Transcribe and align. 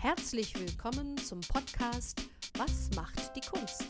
Herzlich 0.00 0.54
willkommen 0.54 1.18
zum 1.18 1.40
Podcast 1.40 2.22
Was 2.56 2.88
macht 2.94 3.34
die 3.34 3.40
Kunst? 3.40 3.84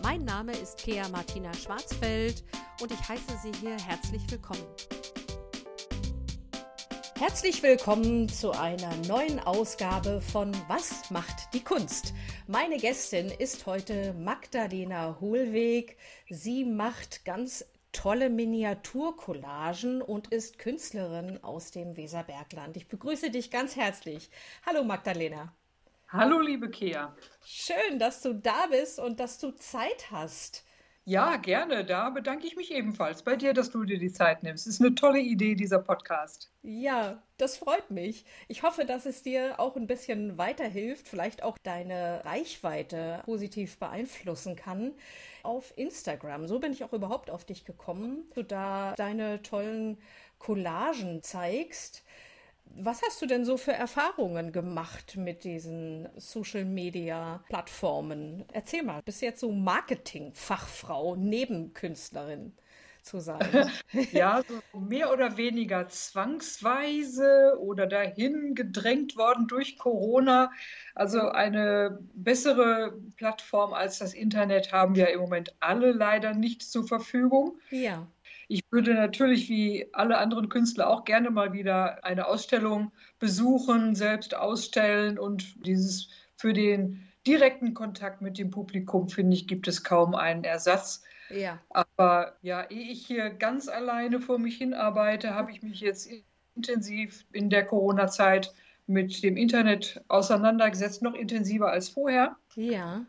Mein 0.00 0.24
Name 0.24 0.52
ist 0.52 0.78
Kea 0.78 1.08
Martina 1.08 1.52
Schwarzfeld 1.52 2.44
und 2.80 2.92
ich 2.92 3.08
heiße 3.08 3.36
Sie 3.42 3.50
hier 3.60 3.76
herzlich 3.76 4.22
willkommen. 4.30 4.64
Herzlich 7.18 7.64
willkommen 7.64 8.28
zu 8.28 8.52
einer 8.52 8.94
neuen 9.08 9.40
Ausgabe 9.40 10.20
von 10.20 10.52
Was 10.68 11.10
macht 11.10 11.52
die 11.52 11.64
Kunst? 11.64 12.14
Meine 12.46 12.76
Gästin 12.76 13.26
ist 13.26 13.66
heute 13.66 14.14
Magdalena 14.14 15.18
Hohlweg. 15.20 15.96
Sie 16.30 16.64
macht 16.64 17.24
ganz 17.24 17.64
tolle 17.94 18.28
Miniaturcollagen 18.28 20.02
und 20.02 20.28
ist 20.28 20.58
Künstlerin 20.58 21.42
aus 21.42 21.70
dem 21.70 21.96
Weserbergland. 21.96 22.76
Ich 22.76 22.88
begrüße 22.88 23.30
dich 23.30 23.50
ganz 23.50 23.76
herzlich. 23.76 24.28
Hallo 24.66 24.84
Magdalena. 24.84 25.54
Hallo 26.08 26.40
liebe 26.40 26.70
Kea. 26.70 27.16
Schön, 27.44 27.98
dass 27.98 28.20
du 28.20 28.34
da 28.34 28.66
bist 28.70 28.98
und 28.98 29.20
dass 29.20 29.38
du 29.38 29.52
Zeit 29.52 30.10
hast. 30.10 30.64
Ja, 31.06 31.36
gerne. 31.36 31.84
Da 31.84 32.08
bedanke 32.08 32.46
ich 32.46 32.56
mich 32.56 32.72
ebenfalls 32.72 33.22
bei 33.22 33.36
dir, 33.36 33.52
dass 33.52 33.70
du 33.70 33.84
dir 33.84 33.98
die 33.98 34.12
Zeit 34.12 34.42
nimmst. 34.42 34.66
Ist 34.66 34.80
eine 34.80 34.94
tolle 34.94 35.20
Idee, 35.20 35.54
dieser 35.54 35.78
Podcast. 35.78 36.50
Ja, 36.62 37.22
das 37.36 37.58
freut 37.58 37.90
mich. 37.90 38.24
Ich 38.48 38.62
hoffe, 38.62 38.86
dass 38.86 39.04
es 39.04 39.22
dir 39.22 39.60
auch 39.60 39.76
ein 39.76 39.86
bisschen 39.86 40.38
weiterhilft, 40.38 41.06
vielleicht 41.06 41.42
auch 41.42 41.58
deine 41.62 42.24
Reichweite 42.24 43.20
positiv 43.26 43.78
beeinflussen 43.78 44.56
kann 44.56 44.94
auf 45.42 45.76
Instagram. 45.76 46.46
So 46.46 46.58
bin 46.58 46.72
ich 46.72 46.84
auch 46.84 46.94
überhaupt 46.94 47.28
auf 47.28 47.44
dich 47.44 47.66
gekommen, 47.66 48.24
du 48.34 48.42
da 48.42 48.94
deine 48.96 49.42
tollen 49.42 49.98
Collagen 50.38 51.22
zeigst. 51.22 52.02
Was 52.76 53.02
hast 53.02 53.22
du 53.22 53.26
denn 53.26 53.44
so 53.44 53.56
für 53.56 53.72
Erfahrungen 53.72 54.52
gemacht 54.52 55.16
mit 55.16 55.44
diesen 55.44 56.08
Social 56.16 56.64
Media 56.64 57.42
Plattformen? 57.48 58.44
Erzähl 58.52 58.82
mal, 58.82 59.00
bist 59.04 59.22
jetzt 59.22 59.40
so 59.40 59.52
Marketing-Fachfrau, 59.52 61.14
Nebenkünstlerin 61.14 62.52
zu 63.02 63.20
sein? 63.20 63.70
ja, 64.12 64.42
so 64.48 64.80
mehr 64.80 65.12
oder 65.12 65.36
weniger 65.36 65.88
zwangsweise 65.88 67.56
oder 67.60 67.86
dahin 67.86 68.54
gedrängt 68.54 69.16
worden 69.16 69.46
durch 69.46 69.78
Corona. 69.78 70.50
Also 70.94 71.20
eine 71.20 72.00
bessere 72.14 72.98
Plattform 73.16 73.72
als 73.72 73.98
das 73.98 74.14
Internet 74.14 74.72
haben 74.72 74.96
wir 74.96 75.10
im 75.10 75.20
Moment 75.20 75.54
alle 75.60 75.92
leider 75.92 76.34
nicht 76.34 76.62
zur 76.62 76.86
Verfügung. 76.88 77.58
Ja. 77.70 78.08
Ich 78.48 78.62
würde 78.70 78.94
natürlich 78.94 79.48
wie 79.48 79.88
alle 79.92 80.18
anderen 80.18 80.48
Künstler 80.48 80.88
auch 80.88 81.04
gerne 81.04 81.30
mal 81.30 81.52
wieder 81.52 82.04
eine 82.04 82.26
Ausstellung 82.26 82.92
besuchen, 83.18 83.94
selbst 83.94 84.34
ausstellen 84.34 85.18
und 85.18 85.66
dieses 85.66 86.08
für 86.36 86.52
den 86.52 87.08
direkten 87.26 87.74
Kontakt 87.74 88.20
mit 88.20 88.38
dem 88.38 88.50
Publikum, 88.50 89.08
finde 89.08 89.34
ich, 89.34 89.46
gibt 89.46 89.66
es 89.66 89.82
kaum 89.82 90.14
einen 90.14 90.44
Ersatz. 90.44 91.02
Ja. 91.30 91.58
Aber 91.70 92.36
ja, 92.42 92.64
ehe 92.70 92.92
ich 92.92 93.06
hier 93.06 93.30
ganz 93.30 93.68
alleine 93.68 94.20
vor 94.20 94.38
mich 94.38 94.58
hinarbeite, 94.58 95.34
habe 95.34 95.50
ich 95.50 95.62
mich 95.62 95.80
jetzt 95.80 96.08
intensiv 96.54 97.24
in 97.32 97.50
der 97.50 97.64
Corona-Zeit 97.64 98.52
mit 98.86 99.22
dem 99.22 99.36
Internet 99.36 100.02
auseinandergesetzt, 100.08 101.02
noch 101.02 101.14
intensiver 101.14 101.70
als 101.70 101.88
vorher. 101.88 102.36
Ja. 102.54 103.06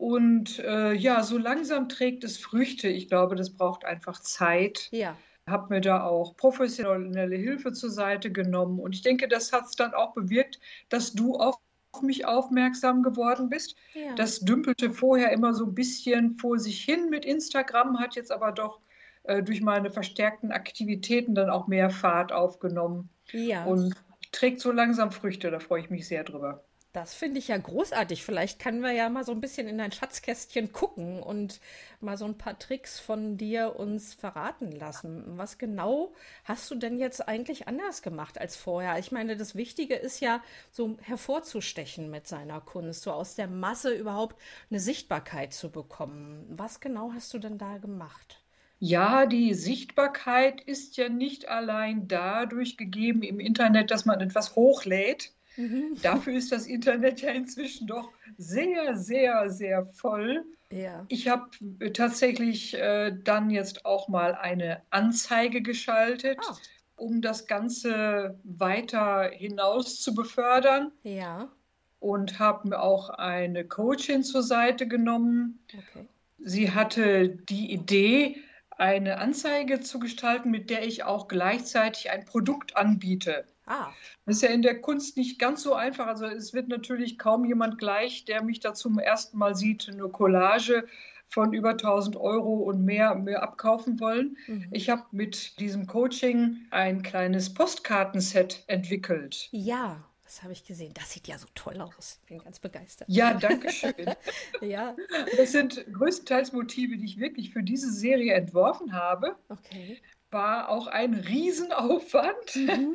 Und 0.00 0.60
äh, 0.60 0.94
ja, 0.94 1.22
so 1.22 1.36
langsam 1.36 1.90
trägt 1.90 2.24
es 2.24 2.38
Früchte. 2.38 2.88
Ich 2.88 3.08
glaube, 3.08 3.36
das 3.36 3.50
braucht 3.50 3.84
einfach 3.84 4.18
Zeit. 4.20 4.88
Ja. 4.92 5.14
Habe 5.46 5.74
mir 5.74 5.82
da 5.82 6.04
auch 6.04 6.38
professionelle 6.38 7.36
Hilfe 7.36 7.74
zur 7.74 7.90
Seite 7.90 8.32
genommen. 8.32 8.80
Und 8.80 8.94
ich 8.94 9.02
denke, 9.02 9.28
das 9.28 9.52
hat 9.52 9.66
es 9.66 9.72
dann 9.72 9.92
auch 9.92 10.14
bewirkt, 10.14 10.58
dass 10.88 11.12
du 11.12 11.34
auf 11.34 11.56
mich 12.00 12.24
aufmerksam 12.24 13.02
geworden 13.02 13.50
bist. 13.50 13.76
Ja. 13.92 14.14
Das 14.14 14.40
dümpelte 14.40 14.90
vorher 14.90 15.32
immer 15.32 15.52
so 15.52 15.66
ein 15.66 15.74
bisschen 15.74 16.38
vor 16.38 16.58
sich 16.58 16.82
hin 16.82 17.10
mit 17.10 17.26
Instagram, 17.26 18.00
hat 18.00 18.16
jetzt 18.16 18.32
aber 18.32 18.52
doch 18.52 18.80
äh, 19.24 19.42
durch 19.42 19.60
meine 19.60 19.90
verstärkten 19.90 20.50
Aktivitäten 20.50 21.34
dann 21.34 21.50
auch 21.50 21.66
mehr 21.66 21.90
Fahrt 21.90 22.32
aufgenommen. 22.32 23.10
Ja. 23.32 23.64
Und 23.64 23.94
trägt 24.32 24.60
so 24.60 24.72
langsam 24.72 25.12
Früchte. 25.12 25.50
Da 25.50 25.58
freue 25.58 25.82
ich 25.82 25.90
mich 25.90 26.08
sehr 26.08 26.24
drüber. 26.24 26.64
Das 26.92 27.14
finde 27.14 27.38
ich 27.38 27.46
ja 27.48 27.56
großartig. 27.56 28.24
Vielleicht 28.24 28.58
können 28.58 28.80
wir 28.82 28.90
ja 28.90 29.08
mal 29.08 29.24
so 29.24 29.30
ein 29.30 29.40
bisschen 29.40 29.68
in 29.68 29.78
dein 29.78 29.92
Schatzkästchen 29.92 30.72
gucken 30.72 31.22
und 31.22 31.60
mal 32.00 32.16
so 32.16 32.24
ein 32.24 32.36
paar 32.36 32.58
Tricks 32.58 32.98
von 32.98 33.36
dir 33.36 33.76
uns 33.76 34.14
verraten 34.14 34.72
lassen. 34.72 35.38
Was 35.38 35.56
genau 35.56 36.12
hast 36.44 36.68
du 36.68 36.74
denn 36.74 36.98
jetzt 36.98 37.28
eigentlich 37.28 37.68
anders 37.68 38.02
gemacht 38.02 38.38
als 38.38 38.56
vorher? 38.56 38.98
Ich 38.98 39.12
meine, 39.12 39.36
das 39.36 39.54
Wichtige 39.54 39.94
ist 39.94 40.18
ja, 40.18 40.42
so 40.72 40.96
hervorzustechen 41.02 42.10
mit 42.10 42.26
seiner 42.26 42.60
Kunst, 42.60 43.02
so 43.02 43.12
aus 43.12 43.36
der 43.36 43.46
Masse 43.46 43.94
überhaupt 43.94 44.36
eine 44.68 44.80
Sichtbarkeit 44.80 45.52
zu 45.54 45.70
bekommen. 45.70 46.44
Was 46.50 46.80
genau 46.80 47.12
hast 47.14 47.32
du 47.32 47.38
denn 47.38 47.58
da 47.58 47.78
gemacht? 47.78 48.42
Ja, 48.80 49.26
die 49.26 49.54
Sichtbarkeit 49.54 50.60
ist 50.60 50.96
ja 50.96 51.08
nicht 51.08 51.46
allein 51.48 52.08
dadurch 52.08 52.76
gegeben 52.76 53.22
im 53.22 53.38
Internet, 53.38 53.90
dass 53.92 54.06
man 54.06 54.20
etwas 54.20 54.56
hochlädt 54.56 55.32
Mhm. 55.56 55.96
Dafür 56.02 56.34
ist 56.34 56.52
das 56.52 56.66
Internet 56.66 57.20
ja 57.20 57.30
inzwischen 57.30 57.86
doch 57.86 58.10
sehr, 58.38 58.96
sehr, 58.96 59.50
sehr 59.50 59.86
voll. 59.86 60.44
Ja. 60.72 61.04
Ich 61.08 61.28
habe 61.28 61.50
tatsächlich 61.92 62.74
äh, 62.74 63.12
dann 63.24 63.50
jetzt 63.50 63.84
auch 63.84 64.08
mal 64.08 64.34
eine 64.34 64.82
Anzeige 64.90 65.62
geschaltet, 65.62 66.38
oh. 66.48 66.54
um 66.96 67.22
das 67.22 67.46
Ganze 67.46 68.38
weiter 68.44 69.30
hinaus 69.32 70.00
zu 70.00 70.14
befördern. 70.14 70.92
Ja. 71.02 71.50
Und 71.98 72.38
habe 72.38 72.68
mir 72.68 72.80
auch 72.80 73.10
eine 73.10 73.64
Coachin 73.64 74.22
zur 74.22 74.42
Seite 74.42 74.86
genommen. 74.86 75.58
Okay. 75.68 76.06
Sie 76.38 76.70
hatte 76.70 77.28
die 77.28 77.72
Idee, 77.72 78.36
eine 78.80 79.18
Anzeige 79.18 79.80
zu 79.80 79.98
gestalten, 79.98 80.50
mit 80.50 80.70
der 80.70 80.86
ich 80.86 81.04
auch 81.04 81.28
gleichzeitig 81.28 82.10
ein 82.10 82.24
Produkt 82.24 82.78
anbiete. 82.78 83.44
Ah. 83.66 83.92
Das 84.26 84.36
ist 84.36 84.42
ja 84.42 84.50
in 84.50 84.62
der 84.62 84.80
Kunst 84.80 85.16
nicht 85.16 85.38
ganz 85.38 85.62
so 85.62 85.74
einfach. 85.74 86.06
Also 86.06 86.26
es 86.26 86.52
wird 86.52 86.68
natürlich 86.68 87.18
kaum 87.18 87.44
jemand 87.44 87.78
gleich, 87.78 88.24
der 88.24 88.42
mich 88.42 88.60
da 88.60 88.74
zum 88.74 88.98
ersten 88.98 89.38
Mal 89.38 89.54
sieht, 89.54 89.88
eine 89.88 90.08
Collage 90.08 90.86
von 91.28 91.52
über 91.52 91.70
1000 91.70 92.16
Euro 92.16 92.54
und 92.54 92.84
mehr, 92.84 93.14
mehr 93.14 93.42
abkaufen 93.42 94.00
wollen. 94.00 94.36
Mhm. 94.46 94.66
Ich 94.72 94.90
habe 94.90 95.04
mit 95.12 95.58
diesem 95.60 95.86
Coaching 95.86 96.66
ein 96.70 97.02
kleines 97.02 97.54
Postkartenset 97.54 98.64
entwickelt. 98.66 99.48
Ja, 99.52 100.04
das 100.24 100.42
habe 100.42 100.52
ich 100.52 100.64
gesehen. 100.64 100.92
Das 100.94 101.10
sieht 101.10 101.26
ja 101.26 101.38
so 101.38 101.48
toll 101.56 101.80
aus. 101.80 102.20
Ich 102.22 102.28
bin 102.28 102.38
ganz 102.38 102.60
begeistert. 102.60 103.08
Ja, 103.08 103.34
danke 103.34 103.70
schön. 103.72 103.94
ja. 104.60 104.94
Das 105.36 105.52
sind 105.52 105.84
größtenteils 105.92 106.52
Motive, 106.52 106.96
die 106.96 107.04
ich 107.04 107.18
wirklich 107.18 107.52
für 107.52 107.62
diese 107.62 107.92
Serie 107.92 108.34
entworfen 108.34 108.92
habe. 108.92 109.36
Okay. 109.48 110.00
War 110.30 110.68
auch 110.68 110.86
ein 110.86 111.14
Riesenaufwand. 111.14 112.56
Mhm. 112.56 112.94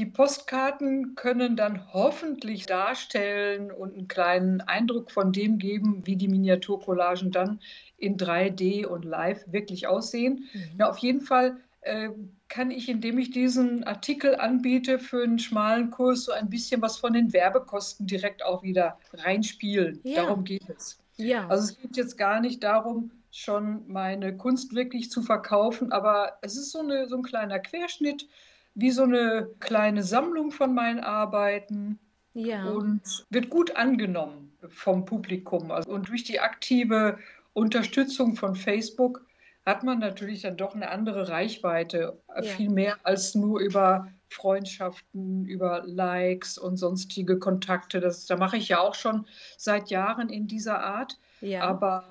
Die 0.00 0.06
Postkarten 0.06 1.14
können 1.14 1.56
dann 1.56 1.92
hoffentlich 1.92 2.64
darstellen 2.64 3.70
und 3.70 3.92
einen 3.92 4.08
kleinen 4.08 4.62
Eindruck 4.62 5.10
von 5.10 5.30
dem 5.30 5.58
geben, 5.58 6.06
wie 6.06 6.16
die 6.16 6.26
Miniaturcollagen 6.26 7.32
dann 7.32 7.60
in 7.98 8.16
3D 8.16 8.86
und 8.86 9.04
live 9.04 9.44
wirklich 9.52 9.88
aussehen. 9.88 10.48
Mhm. 10.54 10.78
Ja, 10.78 10.88
auf 10.88 10.96
jeden 10.96 11.20
Fall 11.20 11.58
äh, 11.82 12.08
kann 12.48 12.70
ich, 12.70 12.88
indem 12.88 13.18
ich 13.18 13.30
diesen 13.30 13.84
Artikel 13.84 14.36
anbiete, 14.36 14.98
für 14.98 15.22
einen 15.22 15.38
schmalen 15.38 15.90
Kurs 15.90 16.24
so 16.24 16.32
ein 16.32 16.48
bisschen 16.48 16.80
was 16.80 16.96
von 16.96 17.12
den 17.12 17.34
Werbekosten 17.34 18.06
direkt 18.06 18.42
auch 18.42 18.62
wieder 18.62 18.98
reinspielen. 19.12 20.00
Ja. 20.02 20.22
Darum 20.22 20.44
geht 20.44 20.66
es. 20.74 20.98
Ja. 21.18 21.46
Also 21.48 21.64
es 21.64 21.78
geht 21.78 21.98
jetzt 21.98 22.16
gar 22.16 22.40
nicht 22.40 22.62
darum, 22.62 23.10
schon 23.30 23.86
meine 23.86 24.34
Kunst 24.34 24.74
wirklich 24.74 25.10
zu 25.10 25.20
verkaufen, 25.20 25.92
aber 25.92 26.38
es 26.40 26.56
ist 26.56 26.70
so, 26.70 26.78
eine, 26.78 27.06
so 27.06 27.16
ein 27.16 27.22
kleiner 27.22 27.58
Querschnitt 27.58 28.26
wie 28.74 28.90
so 28.90 29.02
eine 29.02 29.48
kleine 29.60 30.02
Sammlung 30.02 30.50
von 30.50 30.74
meinen 30.74 31.00
Arbeiten. 31.00 31.98
Ja. 32.32 32.64
Und 32.66 33.26
wird 33.30 33.50
gut 33.50 33.74
angenommen 33.76 34.52
vom 34.68 35.04
Publikum. 35.04 35.70
Also, 35.70 35.90
und 35.90 36.08
durch 36.08 36.24
die 36.24 36.40
aktive 36.40 37.18
Unterstützung 37.54 38.36
von 38.36 38.54
Facebook 38.54 39.24
hat 39.66 39.82
man 39.84 39.98
natürlich 39.98 40.42
dann 40.42 40.56
doch 40.56 40.74
eine 40.74 40.90
andere 40.90 41.28
Reichweite. 41.28 42.18
Ja. 42.34 42.42
Viel 42.42 42.70
mehr 42.70 42.98
als 43.02 43.34
nur 43.34 43.60
über 43.60 44.08
Freundschaften, 44.28 45.44
über 45.44 45.82
Likes 45.84 46.56
und 46.56 46.76
sonstige 46.76 47.38
Kontakte. 47.38 48.00
Das, 48.00 48.26
da 48.26 48.36
mache 48.36 48.56
ich 48.56 48.68
ja 48.68 48.80
auch 48.80 48.94
schon 48.94 49.26
seit 49.56 49.90
Jahren 49.90 50.28
in 50.28 50.46
dieser 50.46 50.82
Art. 50.82 51.18
Ja. 51.40 51.62
Aber 51.62 52.04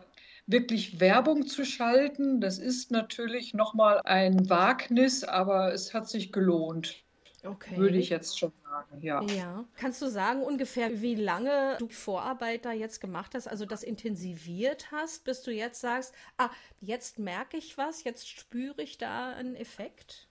wirklich 0.50 1.00
Werbung 1.00 1.46
zu 1.48 1.64
schalten, 1.64 2.42
das 2.42 2.58
ist 2.58 2.92
natürlich 2.92 3.54
nochmal 3.54 4.02
ein 4.04 4.50
Wagnis, 4.50 5.24
aber 5.24 5.74
es 5.74 5.94
hat 5.94 6.10
sich 6.10 6.32
gelohnt. 6.32 7.04
Okay. 7.46 7.78
Würde 7.78 7.98
ich 7.98 8.10
jetzt 8.10 8.38
schon 8.38 8.52
sagen, 8.64 9.02
ja. 9.02 9.24
Ja. 9.24 9.66
Kannst 9.76 10.02
du 10.02 10.08
sagen 10.08 10.42
ungefähr, 10.42 11.02
wie 11.02 11.16
lange 11.16 11.78
du 11.80 11.88
Vorarbeit 11.88 12.66
da 12.66 12.74
jetzt 12.74 13.00
gemacht 13.00 13.34
hast, 13.34 13.48
also 13.48 13.66
das 13.66 13.84
intensiviert 13.84 14.92
hast, 14.92 15.24
bis 15.24 15.42
du 15.44 15.52
jetzt 15.52 15.80
sagst, 15.80 16.14
ah, 16.38 16.50
jetzt 16.82 17.20
merke 17.20 17.58
ich 17.58 17.78
was, 17.78 18.04
jetzt 18.04 18.28
spüre 18.28 18.82
ich 18.82 18.98
da 18.98 19.30
einen 19.30 19.56
Effekt? 19.56 20.29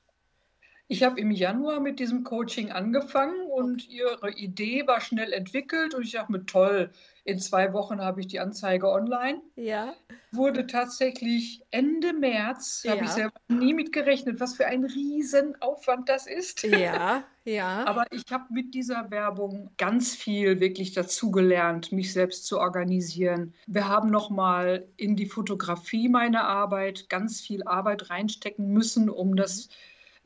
Ich 0.90 1.02
habe 1.02 1.20
im 1.20 1.30
Januar 1.30 1.80
mit 1.80 2.00
diesem 2.00 2.24
Coaching 2.24 2.70
angefangen 2.70 3.46
und 3.50 3.86
ihre 3.90 4.30
Idee 4.30 4.86
war 4.86 5.02
schnell 5.02 5.34
entwickelt 5.34 5.94
und 5.94 6.02
ich 6.02 6.12
dachte 6.12 6.32
mir, 6.32 6.46
toll, 6.46 6.90
in 7.24 7.38
zwei 7.38 7.74
Wochen 7.74 8.00
habe 8.00 8.20
ich 8.22 8.28
die 8.28 8.40
Anzeige 8.40 8.88
online. 8.88 9.42
Ja. 9.54 9.92
Wurde 10.32 10.66
tatsächlich 10.66 11.62
Ende 11.70 12.14
März, 12.14 12.84
ja. 12.84 12.92
habe 12.92 13.04
ich 13.04 13.10
selber 13.10 13.38
nie 13.48 13.74
mitgerechnet, 13.74 14.40
was 14.40 14.56
für 14.56 14.66
ein 14.66 14.82
Riesenaufwand 14.82 16.08
das 16.08 16.26
ist. 16.26 16.62
Ja, 16.62 17.22
ja. 17.44 17.84
Aber 17.86 18.06
ich 18.10 18.24
habe 18.30 18.46
mit 18.48 18.72
dieser 18.72 19.10
Werbung 19.10 19.68
ganz 19.76 20.14
viel 20.14 20.58
wirklich 20.58 20.94
dazugelernt, 20.94 21.92
mich 21.92 22.14
selbst 22.14 22.46
zu 22.46 22.58
organisieren. 22.58 23.52
Wir 23.66 23.88
haben 23.88 24.10
nochmal 24.10 24.88
in 24.96 25.16
die 25.16 25.26
Fotografie 25.26 26.08
meiner 26.08 26.44
Arbeit 26.44 27.10
ganz 27.10 27.42
viel 27.42 27.62
Arbeit 27.64 28.08
reinstecken 28.08 28.72
müssen, 28.72 29.10
um 29.10 29.36
das, 29.36 29.66
äh, 29.66 29.70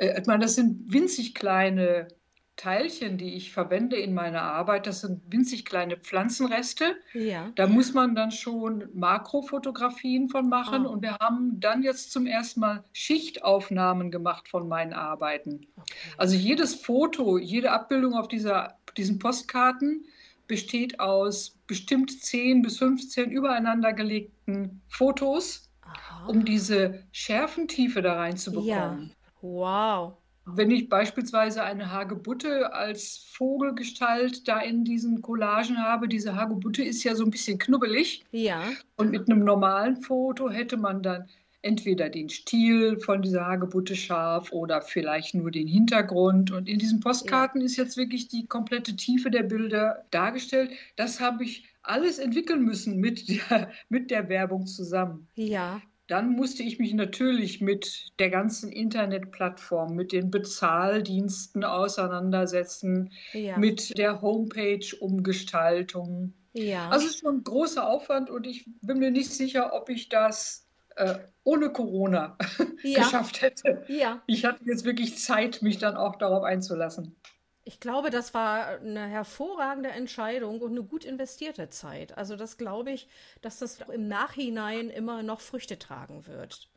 ich 0.02 0.26
meine, 0.26 0.44
das 0.44 0.54
sind 0.54 0.92
winzig 0.92 1.34
kleine 1.34 2.08
Teilchen, 2.56 3.16
die 3.16 3.34
ich 3.34 3.50
verwende 3.50 3.96
in 3.96 4.12
meiner 4.12 4.42
Arbeit, 4.42 4.86
das 4.86 5.00
sind 5.00 5.22
winzig 5.32 5.64
kleine 5.64 5.96
Pflanzenreste. 5.96 6.96
Ja. 7.14 7.50
Da 7.54 7.66
muss 7.66 7.94
man 7.94 8.14
dann 8.14 8.30
schon 8.30 8.88
Makrofotografien 8.92 10.28
von 10.28 10.48
machen. 10.48 10.86
Oh. 10.86 10.90
Und 10.90 11.02
wir 11.02 11.16
haben 11.18 11.60
dann 11.60 11.82
jetzt 11.82 12.12
zum 12.12 12.26
ersten 12.26 12.60
Mal 12.60 12.84
Schichtaufnahmen 12.92 14.10
gemacht 14.10 14.48
von 14.48 14.68
meinen 14.68 14.92
Arbeiten. 14.92 15.66
Okay. 15.76 15.94
Also 16.18 16.36
jedes 16.36 16.74
Foto, 16.74 17.38
jede 17.38 17.70
Abbildung 17.72 18.14
auf 18.14 18.28
dieser, 18.28 18.78
diesen 18.96 19.18
Postkarten 19.18 20.04
besteht 20.46 21.00
aus 21.00 21.58
bestimmt 21.66 22.22
10 22.22 22.60
bis 22.60 22.78
15 22.78 23.30
übereinander 23.30 23.94
gelegten 23.94 24.82
Fotos, 24.88 25.70
Aha. 25.80 26.26
um 26.26 26.44
diese 26.44 27.02
Schärfentiefe 27.12 28.02
da 28.02 28.16
reinzubekommen. 28.16 29.08
Ja. 29.08 29.21
Wow. 29.42 30.16
Wenn 30.44 30.72
ich 30.72 30.88
beispielsweise 30.88 31.62
eine 31.62 31.92
Hagebutte 31.92 32.72
als 32.72 33.28
Vogelgestalt 33.30 34.48
da 34.48 34.60
in 34.60 34.84
diesen 34.84 35.22
Collagen 35.22 35.78
habe, 35.78 36.08
diese 36.08 36.34
Hagebutte 36.34 36.82
ist 36.82 37.04
ja 37.04 37.14
so 37.14 37.24
ein 37.24 37.30
bisschen 37.30 37.58
knubbelig. 37.58 38.24
Ja. 38.32 38.62
Und 38.96 39.10
mit 39.10 39.30
einem 39.30 39.44
normalen 39.44 40.02
Foto 40.02 40.50
hätte 40.50 40.76
man 40.76 41.02
dann 41.02 41.28
entweder 41.62 42.08
den 42.08 42.28
Stiel 42.28 42.98
von 42.98 43.22
dieser 43.22 43.46
Hagebutte 43.46 43.94
scharf 43.94 44.52
oder 44.52 44.82
vielleicht 44.82 45.34
nur 45.34 45.52
den 45.52 45.68
Hintergrund. 45.68 46.50
Und 46.50 46.68
in 46.68 46.80
diesen 46.80 46.98
Postkarten 46.98 47.60
ja. 47.60 47.66
ist 47.66 47.76
jetzt 47.76 47.96
wirklich 47.96 48.26
die 48.26 48.46
komplette 48.46 48.96
Tiefe 48.96 49.30
der 49.30 49.44
Bilder 49.44 50.04
dargestellt. 50.10 50.72
Das 50.96 51.20
habe 51.20 51.44
ich 51.44 51.64
alles 51.82 52.18
entwickeln 52.18 52.64
müssen 52.64 52.98
mit 52.98 53.28
der, 53.28 53.70
mit 53.88 54.10
der 54.10 54.28
Werbung 54.28 54.66
zusammen. 54.66 55.28
Ja. 55.36 55.80
Dann 56.12 56.36
musste 56.36 56.62
ich 56.62 56.78
mich 56.78 56.92
natürlich 56.92 57.62
mit 57.62 58.12
der 58.18 58.28
ganzen 58.28 58.70
Internetplattform, 58.70 59.96
mit 59.96 60.12
den 60.12 60.30
Bezahldiensten 60.30 61.64
auseinandersetzen, 61.64 63.10
ja. 63.32 63.56
mit 63.56 63.96
der 63.96 64.20
Homepage-Umgestaltung. 64.20 66.34
Ja. 66.52 66.90
Also 66.90 67.06
es 67.06 67.12
ist 67.12 67.20
schon 67.20 67.36
ein 67.36 67.44
großer 67.44 67.88
Aufwand 67.88 68.28
und 68.28 68.46
ich 68.46 68.66
bin 68.82 68.98
mir 68.98 69.10
nicht 69.10 69.30
sicher, 69.30 69.72
ob 69.72 69.88
ich 69.88 70.10
das 70.10 70.68
äh, 70.96 71.14
ohne 71.44 71.70
Corona 71.70 72.36
ja. 72.82 72.98
geschafft 72.98 73.40
hätte. 73.40 73.82
Ja. 73.88 74.20
Ich 74.26 74.44
hatte 74.44 74.62
jetzt 74.66 74.84
wirklich 74.84 75.16
Zeit, 75.16 75.62
mich 75.62 75.78
dann 75.78 75.96
auch 75.96 76.16
darauf 76.16 76.42
einzulassen. 76.42 77.16
Ich 77.64 77.78
glaube, 77.78 78.10
das 78.10 78.34
war 78.34 78.80
eine 78.80 79.06
hervorragende 79.06 79.90
Entscheidung 79.90 80.60
und 80.60 80.72
eine 80.72 80.82
gut 80.82 81.04
investierte 81.04 81.68
Zeit. 81.68 82.16
Also 82.18 82.34
das 82.34 82.56
glaube 82.56 82.90
ich, 82.90 83.08
dass 83.40 83.58
das 83.58 83.78
im 83.92 84.08
Nachhinein 84.08 84.90
immer 84.90 85.22
noch 85.22 85.40
Früchte 85.40 85.78
tragen 85.78 86.26
wird. 86.26 86.68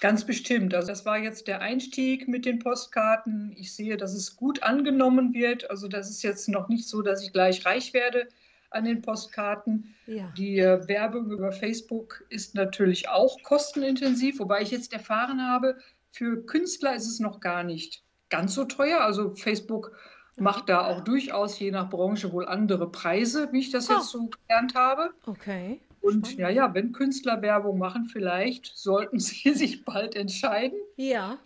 Ganz 0.00 0.24
bestimmt. 0.24 0.74
Also 0.74 0.88
das 0.88 1.06
war 1.06 1.18
jetzt 1.18 1.46
der 1.46 1.60
Einstieg 1.60 2.26
mit 2.26 2.44
den 2.44 2.58
Postkarten. 2.58 3.54
Ich 3.56 3.72
sehe, 3.72 3.96
dass 3.96 4.14
es 4.14 4.36
gut 4.36 4.64
angenommen 4.64 5.32
wird. 5.32 5.70
Also 5.70 5.86
das 5.86 6.10
ist 6.10 6.22
jetzt 6.22 6.48
noch 6.48 6.68
nicht 6.68 6.88
so, 6.88 7.02
dass 7.02 7.22
ich 7.22 7.32
gleich 7.32 7.64
reich 7.64 7.94
werde 7.94 8.28
an 8.70 8.84
den 8.84 9.02
Postkarten. 9.02 9.94
Ja. 10.06 10.32
Die 10.36 10.58
äh, 10.58 10.86
Werbung 10.88 11.30
über 11.30 11.52
Facebook 11.52 12.24
ist 12.30 12.54
natürlich 12.54 13.08
auch 13.08 13.40
kostenintensiv, 13.42 14.38
wobei 14.38 14.62
ich 14.62 14.70
jetzt 14.70 14.92
erfahren 14.92 15.40
habe, 15.40 15.78
für 16.12 16.44
Künstler 16.44 16.94
ist 16.94 17.06
es 17.06 17.20
noch 17.20 17.40
gar 17.40 17.62
nicht 17.62 18.02
ganz 18.30 18.54
so 18.54 18.64
teuer. 18.64 19.00
Also 19.00 19.34
Facebook 19.34 19.92
macht 20.36 20.68
da 20.68 20.86
auch 20.86 21.02
durchaus 21.02 21.58
je 21.58 21.70
nach 21.70 21.90
Branche 21.90 22.32
wohl 22.32 22.46
andere 22.46 22.90
Preise, 22.90 23.48
wie 23.52 23.60
ich 23.60 23.70
das 23.70 23.90
oh. 23.90 23.94
jetzt 23.94 24.08
so 24.08 24.28
gelernt 24.28 24.74
habe. 24.74 25.10
Okay. 25.26 25.80
Und 26.00 26.28
Spannend. 26.28 26.38
ja, 26.38 26.48
ja, 26.48 26.74
wenn 26.74 26.92
Künstler 26.92 27.42
Werbung 27.42 27.78
machen, 27.78 28.06
vielleicht 28.06 28.66
sollten 28.74 29.18
sie 29.18 29.52
sich 29.52 29.84
bald 29.84 30.16
entscheiden. 30.16 30.78
Ja. 30.96 31.38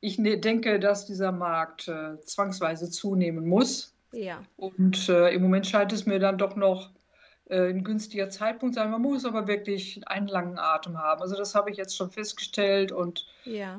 Ich 0.00 0.18
ne 0.18 0.38
denke, 0.38 0.80
dass 0.80 1.06
dieser 1.06 1.30
Markt 1.30 1.86
äh, 1.86 2.20
zwangsweise 2.22 2.90
zunehmen 2.90 3.46
muss. 3.46 3.94
Ja. 4.10 4.42
Und 4.56 5.08
äh, 5.08 5.32
im 5.32 5.42
Moment 5.42 5.66
scheint 5.66 5.92
es 5.92 6.06
mir 6.06 6.18
dann 6.18 6.38
doch 6.38 6.56
noch 6.56 6.90
äh, 7.48 7.70
ein 7.70 7.84
günstiger 7.84 8.28
Zeitpunkt 8.28 8.74
sein. 8.74 8.90
Man 8.90 9.00
muss 9.00 9.24
aber 9.24 9.46
wirklich 9.46 10.00
einen 10.08 10.26
langen 10.26 10.58
Atem 10.58 10.98
haben. 10.98 11.22
Also 11.22 11.36
das 11.36 11.54
habe 11.54 11.70
ich 11.70 11.76
jetzt 11.76 11.96
schon 11.96 12.10
festgestellt 12.10 12.90
und 12.90 13.26
ja. 13.44 13.78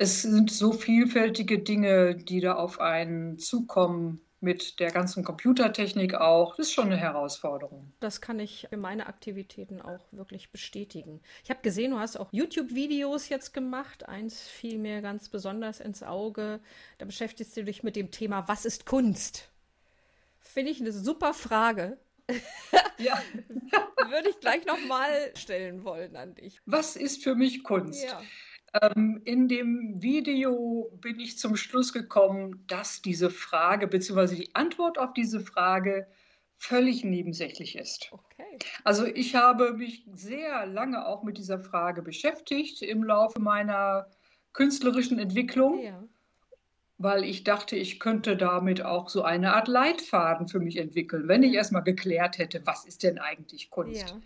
Es 0.00 0.22
sind 0.22 0.52
so 0.52 0.72
vielfältige 0.72 1.58
Dinge, 1.58 2.14
die 2.14 2.40
da 2.40 2.54
auf 2.54 2.80
einen 2.80 3.36
zukommen 3.40 4.20
mit 4.40 4.78
der 4.78 4.92
ganzen 4.92 5.24
Computertechnik 5.24 6.14
auch. 6.14 6.54
Das 6.54 6.68
ist 6.68 6.72
schon 6.72 6.86
eine 6.86 6.96
Herausforderung. 6.96 7.92
Das 7.98 8.20
kann 8.20 8.38
ich 8.38 8.68
für 8.70 8.76
meine 8.76 9.08
Aktivitäten 9.08 9.82
auch 9.82 10.06
wirklich 10.12 10.52
bestätigen. 10.52 11.20
Ich 11.42 11.50
habe 11.50 11.62
gesehen, 11.62 11.90
du 11.90 11.98
hast 11.98 12.16
auch 12.16 12.28
YouTube-Videos 12.30 13.28
jetzt 13.28 13.52
gemacht. 13.52 14.08
Eins 14.08 14.40
fiel 14.46 14.78
mir 14.78 15.02
ganz 15.02 15.30
besonders 15.30 15.80
ins 15.80 16.04
Auge. 16.04 16.60
Da 16.98 17.04
beschäftigst 17.04 17.56
du 17.56 17.64
dich 17.64 17.82
mit 17.82 17.96
dem 17.96 18.12
Thema, 18.12 18.46
was 18.46 18.64
ist 18.64 18.86
Kunst? 18.86 19.50
Finde 20.38 20.70
ich 20.70 20.80
eine 20.80 20.92
super 20.92 21.34
Frage. 21.34 21.98
Ja. 23.00 23.22
Würde 24.10 24.30
ich 24.30 24.40
gleich 24.40 24.66
nochmal 24.66 25.32
stellen 25.36 25.84
wollen 25.84 26.16
an 26.16 26.34
dich. 26.34 26.60
Was 26.66 26.96
ist 26.96 27.22
für 27.22 27.36
mich 27.36 27.62
Kunst? 27.62 28.02
Ja. 28.02 28.20
Ähm, 28.82 29.20
in 29.24 29.48
dem 29.48 30.02
Video 30.02 30.90
bin 31.00 31.20
ich 31.20 31.38
zum 31.38 31.56
Schluss 31.56 31.92
gekommen, 31.92 32.64
dass 32.66 33.00
diese 33.02 33.30
Frage 33.30 33.86
bzw. 33.86 34.34
die 34.34 34.54
Antwort 34.54 34.98
auf 34.98 35.12
diese 35.14 35.40
Frage 35.40 36.06
völlig 36.58 37.04
nebensächlich 37.04 37.76
ist. 37.76 38.08
Okay. 38.10 38.58
Also 38.84 39.06
ich 39.06 39.34
habe 39.34 39.74
mich 39.74 40.04
sehr 40.12 40.66
lange 40.66 41.06
auch 41.06 41.22
mit 41.22 41.38
dieser 41.38 41.60
Frage 41.60 42.02
beschäftigt 42.02 42.82
im 42.82 43.04
Laufe 43.04 43.40
meiner 43.40 44.10
künstlerischen 44.52 45.18
Entwicklung, 45.18 45.80
ja. 45.82 46.02
weil 46.98 47.22
ich 47.22 47.44
dachte, 47.44 47.76
ich 47.76 48.00
könnte 48.00 48.36
damit 48.36 48.82
auch 48.82 49.08
so 49.08 49.22
eine 49.22 49.54
Art 49.54 49.68
Leitfaden 49.68 50.48
für 50.48 50.58
mich 50.58 50.76
entwickeln, 50.76 51.28
wenn 51.28 51.44
ich 51.44 51.54
erstmal 51.54 51.84
geklärt 51.84 52.38
hätte, 52.38 52.66
was 52.66 52.84
ist 52.84 53.04
denn 53.04 53.18
eigentlich 53.18 53.70
Kunst. 53.70 54.10
Ja. 54.10 54.20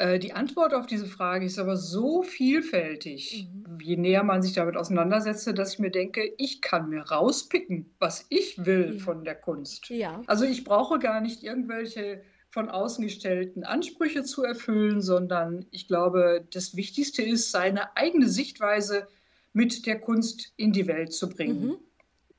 Äh, 0.00 0.18
die 0.18 0.32
Antwort 0.32 0.72
auf 0.72 0.86
diese 0.86 1.04
Frage 1.04 1.44
ist 1.44 1.58
aber 1.58 1.76
so 1.76 2.22
vielfältig, 2.22 3.46
mhm. 3.52 3.78
je 3.80 3.96
näher 3.96 4.22
man 4.22 4.40
sich 4.40 4.54
damit 4.54 4.74
auseinandersetzt, 4.74 5.46
dass 5.58 5.74
ich 5.74 5.78
mir 5.78 5.90
denke, 5.90 6.32
ich 6.38 6.62
kann 6.62 6.88
mir 6.88 7.02
rauspicken, 7.02 7.94
was 7.98 8.24
ich 8.30 8.64
will 8.64 8.94
ja. 8.94 9.04
von 9.04 9.24
der 9.24 9.34
Kunst. 9.34 9.90
Ja. 9.90 10.22
Also 10.26 10.46
ich 10.46 10.64
brauche 10.64 10.98
gar 10.98 11.20
nicht 11.20 11.42
irgendwelche 11.42 12.22
von 12.48 12.70
außen 12.70 13.04
gestellten 13.04 13.62
Ansprüche 13.62 14.24
zu 14.24 14.42
erfüllen, 14.42 15.02
sondern 15.02 15.66
ich 15.70 15.86
glaube, 15.86 16.46
das 16.50 16.74
Wichtigste 16.76 17.22
ist, 17.22 17.50
seine 17.50 17.94
eigene 17.94 18.26
Sichtweise 18.26 19.06
mit 19.52 19.84
der 19.84 20.00
Kunst 20.00 20.54
in 20.56 20.72
die 20.72 20.86
Welt 20.86 21.12
zu 21.12 21.28
bringen. 21.28 21.66
Mhm. 21.66 21.76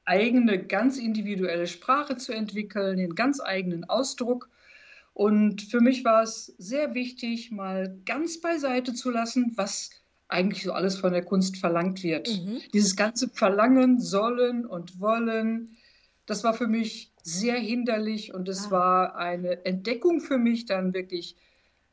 Eigene, 0.06 0.66
ganz 0.66 0.98
individuelle 0.98 1.68
Sprache 1.68 2.18
zu 2.18 2.34
entwickeln, 2.34 2.98
den 2.98 3.14
ganz 3.14 3.40
eigenen 3.40 3.84
Ausdruck 3.84 4.50
und 5.14 5.62
für 5.62 5.82
mich 5.82 6.06
war 6.06 6.24
es 6.24 6.48
sehr 6.58 6.94
wichtig, 6.94 7.52
mal 7.52 7.98
ganz 8.06 8.40
beiseite 8.40 8.94
zu 8.94 9.12
lassen, 9.12 9.54
was 9.56 9.90
eigentlich 10.28 10.64
so 10.64 10.72
alles 10.72 10.98
von 10.98 11.12
der 11.12 11.26
Kunst 11.26 11.58
verlangt 11.58 12.04
wird. 12.04 12.30
Mhm. 12.30 12.60
Dieses 12.74 12.96
ganze 12.96 13.30
Verlangen, 13.30 14.00
Sollen 14.00 14.66
und 14.66 15.00
Wollen, 15.00 15.76
das 16.26 16.44
war 16.44 16.54
für 16.54 16.68
mich 16.68 17.12
sehr 17.24 17.58
hinderlich 17.58 18.34
und 18.34 18.48
es 18.48 18.68
ah. 18.68 18.72
war 18.72 19.16
eine 19.16 19.66
Entdeckung 19.66 20.22
für 20.22 20.38
mich, 20.38 20.66
dann 20.66 20.94
wirklich 20.94 21.36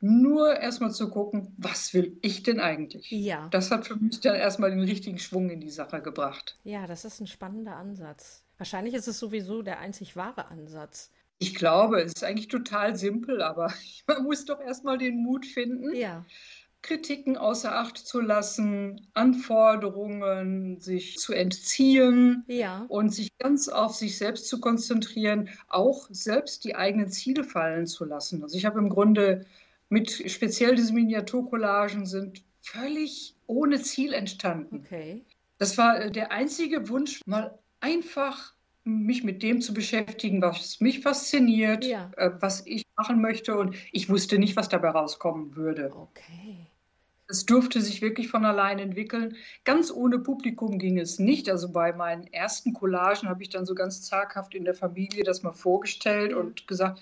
nur 0.01 0.57
erstmal 0.57 0.93
zu 0.93 1.11
gucken, 1.11 1.53
was 1.57 1.93
will 1.93 2.17
ich 2.23 2.45
denn 2.45 2.61
eigentlich? 2.61 3.11
Ja. 3.11 3.49
Das 3.51 3.73
hat 3.73 3.87
für 3.87 3.97
mich 3.97 4.21
dann 4.21 4.37
erstmal 4.37 4.71
den 4.71 4.81
richtigen 4.81 5.19
Schwung 5.19 5.51
in 5.51 5.61
die 5.61 5.71
Sache 5.71 6.01
gebracht. 6.01 6.57
Ja, 6.63 6.87
das 6.87 7.05
ist 7.05 7.21
ein 7.21 7.27
spannender 7.27 7.75
Ansatz. 7.75 8.45
Wahrscheinlich 8.59 8.95
ist 8.95 9.09
es 9.09 9.19
sowieso 9.19 9.63
der 9.63 9.81
einzig 9.81 10.15
wahre 10.15 10.47
Ansatz. 10.47 11.11
Ich 11.39 11.55
glaube, 11.55 12.03
es 12.03 12.13
ist 12.15 12.25
eigentlich 12.25 12.49
total 12.49 12.97
simpel, 12.97 13.43
aber 13.43 13.73
man 14.07 14.25
muss 14.25 14.45
doch 14.45 14.61
erstmal 14.61 14.99
den 14.99 15.23
Mut 15.23 15.47
finden, 15.47 15.95
ja. 15.95 16.25
Kritiken 16.83 17.37
außer 17.37 17.77
Acht 17.77 17.99
zu 17.99 18.21
lassen, 18.21 19.09
Anforderungen 19.15 20.79
sich 20.81 21.17
zu 21.17 21.33
entziehen 21.33 22.45
ja. 22.47 22.87
und 22.89 23.13
sich 23.13 23.37
ganz 23.39 23.69
auf 23.69 23.95
sich 23.97 24.17
selbst 24.17 24.49
zu 24.49 24.61
konzentrieren, 24.61 25.49
auch 25.69 26.09
selbst 26.11 26.65
die 26.65 26.77
eigenen 26.77 27.11
Ziele 27.11 27.43
fallen 27.43 27.87
zu 27.87 28.05
lassen. 28.05 28.43
Also 28.43 28.57
ich 28.57 28.65
habe 28.65 28.79
im 28.79 28.89
Grunde 28.89 29.45
mit 29.89 30.31
speziell 30.31 30.77
diese 30.77 30.93
Miniaturcollagen 30.93 32.07
sind 32.07 32.45
völlig 32.61 33.35
ohne 33.47 33.81
Ziel 33.81 34.13
entstanden. 34.13 34.83
Okay. 34.85 35.25
Das 35.59 35.77
war 35.79 36.01
äh, 36.01 36.11
der 36.11 36.31
einzige 36.31 36.89
Wunsch, 36.89 37.21
mal 37.27 37.59
einfach 37.81 38.55
mich 38.89 39.23
mit 39.25 39.43
dem 39.43 39.61
zu 39.61 39.75
beschäftigen, 39.75 40.41
was 40.43 40.81
mich 40.81 41.01
fasziniert, 41.01 41.85
Ja. 41.85 42.11
äh, 42.17 42.31
was 42.41 42.67
ich 42.67 42.85
machen 42.97 43.21
möchte. 43.21 43.57
Und 43.57 43.77
ich 43.93 44.09
wusste 44.09 44.39
nicht, 44.39 44.57
was 44.57 44.69
dabei 44.69 44.91
rauskommen 44.91 45.55
würde. 45.57 45.93
Okay. 45.95 46.67
Es 47.31 47.45
durfte 47.45 47.83
sich 47.83 48.01
wirklich 48.01 48.29
von 48.29 48.47
allein 48.47 48.79
entwickeln. 48.79 49.37
Ganz 49.65 49.91
ohne 49.91 50.19
Publikum 50.19 50.79
ging 50.79 50.99
es 50.99 51.19
nicht. 51.19 51.51
Also 51.51 51.71
bei 51.71 51.93
meinen 51.93 52.27
ersten 52.33 52.73
Collagen 52.73 53.29
habe 53.29 53.43
ich 53.43 53.51
dann 53.51 53.67
so 53.67 53.75
ganz 53.75 54.01
zaghaft 54.03 54.55
in 54.55 54.65
der 54.65 54.75
Familie 54.75 55.25
das 55.25 55.43
mal 55.43 55.53
vorgestellt 55.53 56.33
und 56.33 56.67
gesagt, 56.67 57.01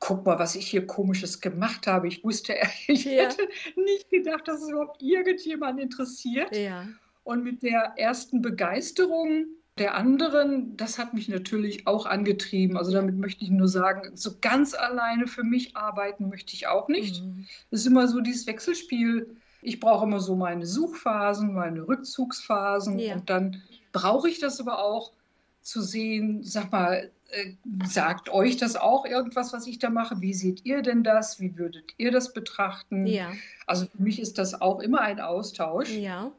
guck 0.00 0.26
mal, 0.26 0.36
was 0.40 0.56
ich 0.56 0.66
hier 0.66 0.84
komisches 0.84 1.40
gemacht 1.40 1.86
habe. 1.86 2.08
Ich 2.08 2.24
wusste, 2.24 2.56
ich 2.88 3.04
Ja. 3.04 3.22
hätte 3.28 3.48
nicht 3.76 4.10
gedacht, 4.10 4.48
dass 4.48 4.62
es 4.62 4.68
überhaupt 4.70 5.00
irgendjemand 5.00 5.78
interessiert. 5.78 6.54
Ja. 6.56 6.88
Und 7.22 7.44
mit 7.44 7.62
der 7.62 7.92
ersten 7.96 8.42
Begeisterung 8.42 9.46
der 9.78 9.94
anderen, 9.94 10.76
das 10.76 10.98
hat 10.98 11.14
mich 11.14 11.28
natürlich 11.28 11.86
auch 11.86 12.04
angetrieben. 12.04 12.76
Also 12.76 12.92
damit 12.92 13.16
möchte 13.16 13.44
ich 13.44 13.50
nur 13.50 13.68
sagen, 13.68 14.16
so 14.16 14.32
ganz 14.40 14.74
alleine 14.74 15.26
für 15.26 15.44
mich 15.44 15.76
arbeiten 15.76 16.28
möchte 16.28 16.52
ich 16.54 16.66
auch 16.68 16.88
nicht. 16.88 17.22
Mhm. 17.22 17.46
Es 17.70 17.80
ist 17.80 17.86
immer 17.86 18.06
so 18.06 18.20
dieses 18.20 18.46
Wechselspiel. 18.46 19.34
Ich 19.62 19.80
brauche 19.80 20.04
immer 20.04 20.20
so 20.20 20.36
meine 20.36 20.66
Suchphasen, 20.66 21.54
meine 21.54 21.86
Rückzugsphasen 21.88 22.98
Ja. 22.98 23.14
und 23.14 23.30
dann 23.30 23.62
brauche 23.92 24.28
ich 24.28 24.40
das 24.40 24.60
aber 24.60 24.82
auch 24.84 25.12
zu 25.62 25.80
sehen, 25.80 26.42
sag 26.42 26.70
mal, 26.72 27.10
äh, 27.30 27.52
sagt 27.86 28.28
euch 28.28 28.56
das 28.58 28.76
auch 28.76 29.06
irgendwas, 29.06 29.52
was 29.52 29.66
ich 29.66 29.78
da 29.78 29.88
mache? 29.88 30.20
Wie 30.20 30.34
seht 30.34 30.66
ihr 30.66 30.82
denn 30.82 31.02
das? 31.02 31.40
Wie 31.40 31.56
würdet 31.56 31.94
ihr 31.96 32.10
das 32.10 32.32
betrachten? 32.34 33.06
Ja. 33.06 33.32
Also 33.66 33.86
für 33.86 34.02
mich 34.02 34.20
ist 34.20 34.36
das 34.36 34.60
auch 34.60 34.80
immer 34.80 35.00
ein 35.00 35.20
Austausch. 35.20 35.90
Ja. 35.90 36.30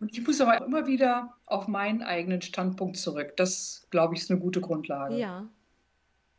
Und 0.00 0.12
ich 0.12 0.26
muss 0.26 0.40
aber 0.40 0.64
immer 0.64 0.86
wieder 0.86 1.34
auf 1.46 1.68
meinen 1.68 2.02
eigenen 2.02 2.42
Standpunkt 2.42 2.96
zurück. 2.96 3.36
Das, 3.36 3.86
glaube 3.90 4.14
ich, 4.14 4.22
ist 4.22 4.30
eine 4.30 4.40
gute 4.40 4.60
Grundlage. 4.60 5.16
Ja, 5.16 5.48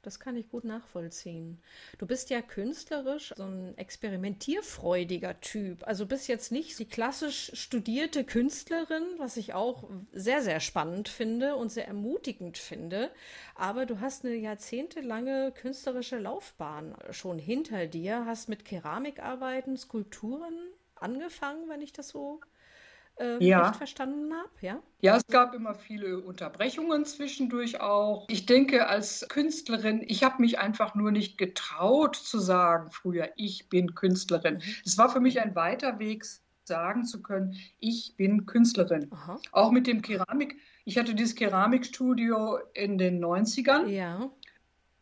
das 0.06 0.20
kann 0.20 0.36
ich 0.36 0.50
gut 0.50 0.66
nachvollziehen. 0.66 1.60
Du 1.98 2.06
bist 2.06 2.30
ja 2.30 2.44
künstlerisch 2.44 3.34
so 3.36 3.44
ein 3.44 3.76
experimentierfreudiger 3.76 5.42
Typ. 5.42 5.88
Also 5.88 6.06
bist 6.06 6.28
jetzt 6.28 6.52
nicht 6.52 6.78
die 6.78 6.88
klassisch 6.88 7.50
studierte 7.56 8.24
Künstlerin, 8.24 9.04
was 9.18 9.36
ich 9.36 9.56
auch 9.56 9.90
sehr, 10.14 10.44
sehr 10.44 10.60
spannend 10.60 11.10
finde 11.10 11.56
und 11.56 11.70
sehr 11.70 11.88
ermutigend 11.88 12.60
finde. 12.60 13.10
Aber 13.56 13.88
du 13.88 14.00
hast 14.00 14.26
eine 14.26 14.36
jahrzehntelange 14.36 15.52
künstlerische 15.54 16.20
Laufbahn 16.20 16.96
schon 17.10 17.40
hinter 17.40 17.88
dir, 17.88 18.26
hast 18.28 18.48
mit 18.48 18.64
Keramikarbeiten, 18.64 19.76
Skulpturen 19.76 20.54
angefangen, 20.94 21.68
wenn 21.68 21.82
ich 21.82 21.94
das 21.94 22.10
so 22.10 22.42
äh, 23.20 23.44
Ja. 23.44 23.68
recht 23.68 23.76
verstanden 23.78 24.34
habe, 24.34 24.50
ja? 24.62 24.82
Ja, 25.02 25.18
es 25.18 25.26
gab 25.28 25.54
immer 25.54 25.76
viele 25.76 26.20
Unterbrechungen 26.20 27.06
zwischendurch 27.06 27.80
auch. 27.80 28.26
Ich 28.30 28.46
denke, 28.46 28.88
als 28.88 29.26
Künstlerin, 29.30 30.04
ich 30.08 30.24
habe 30.24 30.42
mich 30.42 30.60
einfach 30.60 30.96
nur 30.96 31.12
nicht 31.12 31.38
getraut 31.38 32.16
zu 32.16 32.40
sagen 32.40 32.92
früher, 32.92 33.30
ich 33.36 33.70
bin 33.70 33.94
Künstlerin. 33.96 34.56
Mhm. 34.56 34.62
Es 34.86 34.98
war 34.98 35.10
für 35.10 35.20
mich 35.20 35.40
ein 35.42 35.56
weiter 35.56 36.00
Weg, 36.00 36.26
sagen 36.64 37.06
zu 37.06 37.22
können, 37.22 37.56
ich 37.80 38.16
bin 38.18 38.46
Künstlerin. 38.48 39.08
Aha. 39.12 39.40
Auch 39.52 39.72
mit 39.72 39.86
dem 39.86 40.02
Keramik. 40.02 40.58
Ich 40.84 40.98
hatte 40.98 41.14
dieses 41.14 41.36
Keramikstudio 41.36 42.58
in 42.74 42.98
den 42.98 43.24
90ern 43.24 43.88
Ja. 43.88 44.30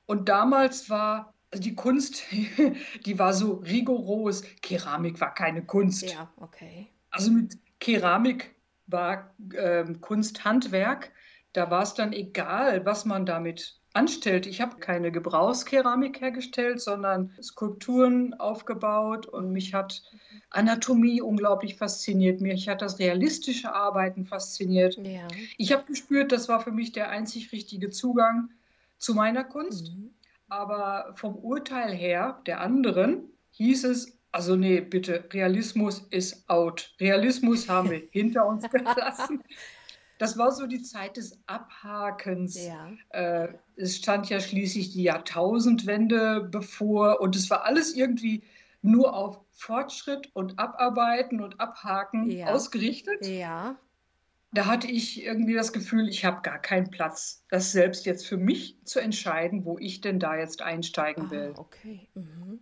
und 0.06 0.28
damals 0.30 0.90
war 0.90 1.34
also 1.52 1.64
die 1.64 1.76
Kunst, 1.76 2.24
die 3.06 3.20
war 3.20 3.34
so 3.34 3.54
rigoros. 3.54 4.44
Keramik 4.62 5.22
war 5.22 5.34
keine 5.34 5.64
Kunst. 5.64 6.02
Ja, 6.12 6.30
okay. 6.38 6.88
Also 7.12 7.32
mit 7.32 7.58
Keramik 7.84 8.56
war 8.88 9.36
ähm, 9.58 10.00
Kunsthandwerk. 10.00 11.12
Da 11.52 11.70
war 11.70 11.84
es 11.84 11.94
dann 11.94 12.14
egal, 12.14 12.86
was 12.86 13.04
man 13.04 13.26
damit 13.26 13.78
anstellt. 13.92 14.48
Ich 14.48 14.62
habe 14.62 14.78
keine 14.78 15.12
Gebrauchskeramik 15.12 16.22
hergestellt, 16.22 16.80
sondern 16.80 17.34
Skulpturen 17.42 18.36
aufgebaut 18.36 19.26
und 19.26 19.52
mich 19.52 19.74
hat 19.74 20.02
Anatomie 20.50 21.22
unglaublich 21.22 21.76
fasziniert. 21.76 22.40
Mich 22.40 22.70
hat 22.70 22.82
das 22.82 23.00
realistische 23.00 23.74
Arbeiten 23.74 24.26
fasziniert. 24.26 24.98
Ja. 25.04 25.28
Ich 25.58 25.74
habe 25.74 25.84
gespürt, 25.84 26.32
das 26.32 26.48
war 26.48 26.62
für 26.62 26.72
mich 26.72 26.94
der 26.94 27.10
einzig 27.10 27.52
richtige 27.52 27.90
Zugang 27.90 28.50
zu 28.98 29.14
meiner 29.14 29.44
Kunst. 29.44 29.92
Mhm. 29.92 30.12
Aber 30.48 31.12
vom 31.18 31.36
Urteil 31.36 31.92
her 31.92 32.42
der 32.46 32.62
anderen 32.62 33.26
hieß 33.52 33.84
es, 33.84 34.13
also 34.34 34.56
nee, 34.56 34.82
bitte, 34.82 35.24
Realismus 35.32 36.00
ist 36.10 36.50
out. 36.50 36.94
Realismus 37.00 37.70
haben 37.70 37.90
wir 37.92 38.02
hinter 38.12 38.46
uns 38.46 38.70
gelassen. 38.70 39.42
Das 40.18 40.38
war 40.38 40.52
so 40.52 40.68
die 40.68 40.82
Zeit 40.82 41.18
des 41.18 41.40
Abhakens. 41.48 42.56
Ja. 42.66 42.92
Äh, 43.10 43.54
es 43.76 43.98
stand 43.98 44.30
ja 44.30 44.40
schließlich 44.40 44.92
die 44.94 45.04
Jahrtausendwende 45.04 46.48
bevor 46.52 47.20
und 47.22 47.36
es 47.36 47.50
war 47.50 47.66
alles 47.66 47.96
irgendwie 47.96 48.44
nur 48.82 49.14
auf 49.16 49.40
Fortschritt 49.52 50.30
und 50.34 50.60
Abarbeiten 50.60 51.42
und 51.42 51.60
Abhaken 51.60 52.30
Ja. 52.30 52.48
ausgerichtet. 52.48 53.26
Ja. 53.26 53.78
Da 54.52 54.66
hatte 54.68 54.88
ich 54.88 55.24
irgendwie 55.24 55.56
das 55.56 55.74
Gefühl, 55.74 56.08
ich 56.10 56.26
habe 56.26 56.42
gar 56.44 56.60
keinen 56.60 56.92
Platz, 56.92 57.44
das 57.50 57.72
selbst 57.72 58.06
jetzt 58.06 58.28
für 58.28 58.38
mich 58.38 58.78
zu 58.84 59.00
entscheiden, 59.00 59.66
wo 59.66 59.80
ich 59.80 60.02
denn 60.02 60.20
da 60.20 60.36
jetzt 60.38 60.62
einsteigen 60.62 61.26
Ah, 61.28 61.32
will. 61.32 61.54
okay. 61.58 62.08
Mhm. 62.14 62.60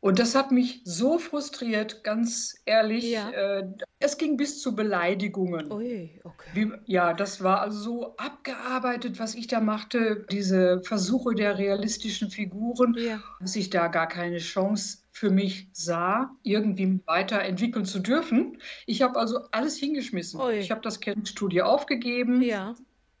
Und 0.00 0.20
das 0.20 0.36
hat 0.36 0.52
mich 0.52 0.80
so 0.84 1.18
frustriert, 1.18 2.04
ganz 2.04 2.54
ehrlich. 2.66 3.10
Ja. 3.10 3.30
Äh, 3.30 3.64
es 3.98 4.16
ging 4.16 4.36
bis 4.36 4.62
zu 4.62 4.76
Beleidigungen. 4.76 5.72
Ui, 5.72 6.20
okay. 6.22 6.50
Wie, 6.54 6.70
ja, 6.86 7.12
das 7.12 7.42
war 7.42 7.60
also 7.62 7.78
so 7.80 8.16
abgearbeitet, 8.16 9.18
was 9.18 9.34
ich 9.34 9.48
da 9.48 9.60
machte, 9.60 10.24
diese 10.30 10.80
Versuche 10.84 11.34
der 11.34 11.58
realistischen 11.58 12.30
Figuren, 12.30 12.94
Ja. 12.96 13.20
dass 13.40 13.56
ich 13.56 13.70
da 13.70 13.88
gar 13.88 14.06
keine 14.06 14.38
Chance 14.38 14.98
für 15.10 15.30
mich 15.30 15.68
sah, 15.72 16.30
irgendwie 16.44 17.00
weiterentwickeln 17.06 17.84
zu 17.84 17.98
dürfen. 17.98 18.58
Ich 18.86 19.02
habe 19.02 19.18
also 19.18 19.40
alles 19.50 19.76
hingeschmissen. 19.78 20.40
Ui. 20.40 20.54
Ich 20.58 20.70
habe 20.70 20.80
das 20.80 21.00
Kernstudio 21.00 21.64
aufgegeben 21.64 22.40
Ja. 22.40 22.76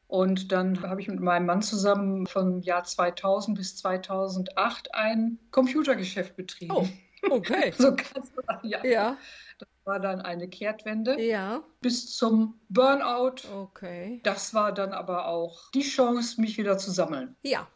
Und 0.08 0.50
dann 0.52 0.82
habe 0.82 1.00
ich 1.00 1.08
mit 1.08 1.20
meinem 1.20 1.46
Mann 1.46 1.62
zusammen 1.62 2.26
vom 2.26 2.60
Jahr 2.62 2.82
2000 2.84 3.56
bis 3.56 3.76
2008 3.76 4.94
ein 4.94 5.38
Computergeschäft 5.50 6.34
betrieben. 6.36 6.74
Oh, 6.74 6.88
okay. 7.30 7.72
So 7.78 7.94
ganz, 7.94 8.32
ja, 8.62 8.84
Ja. 8.84 9.16
war 9.84 10.00
dann 10.00 10.20
eine 10.20 10.48
Kehrtwende 10.48 11.20
Ja. 11.20 11.62
bis 11.80 12.16
zum 12.16 12.58
Burnout. 12.68 13.46
Okay. 13.54 14.20
Das 14.24 14.54
war 14.54 14.72
dann 14.72 14.92
aber 14.92 15.26
auch 15.28 15.70
die 15.72 15.82
Chance, 15.82 16.40
mich 16.40 16.58
wieder 16.58 16.78
zu 16.78 16.90
sammeln. 16.90 17.36
Ja. 17.42 17.68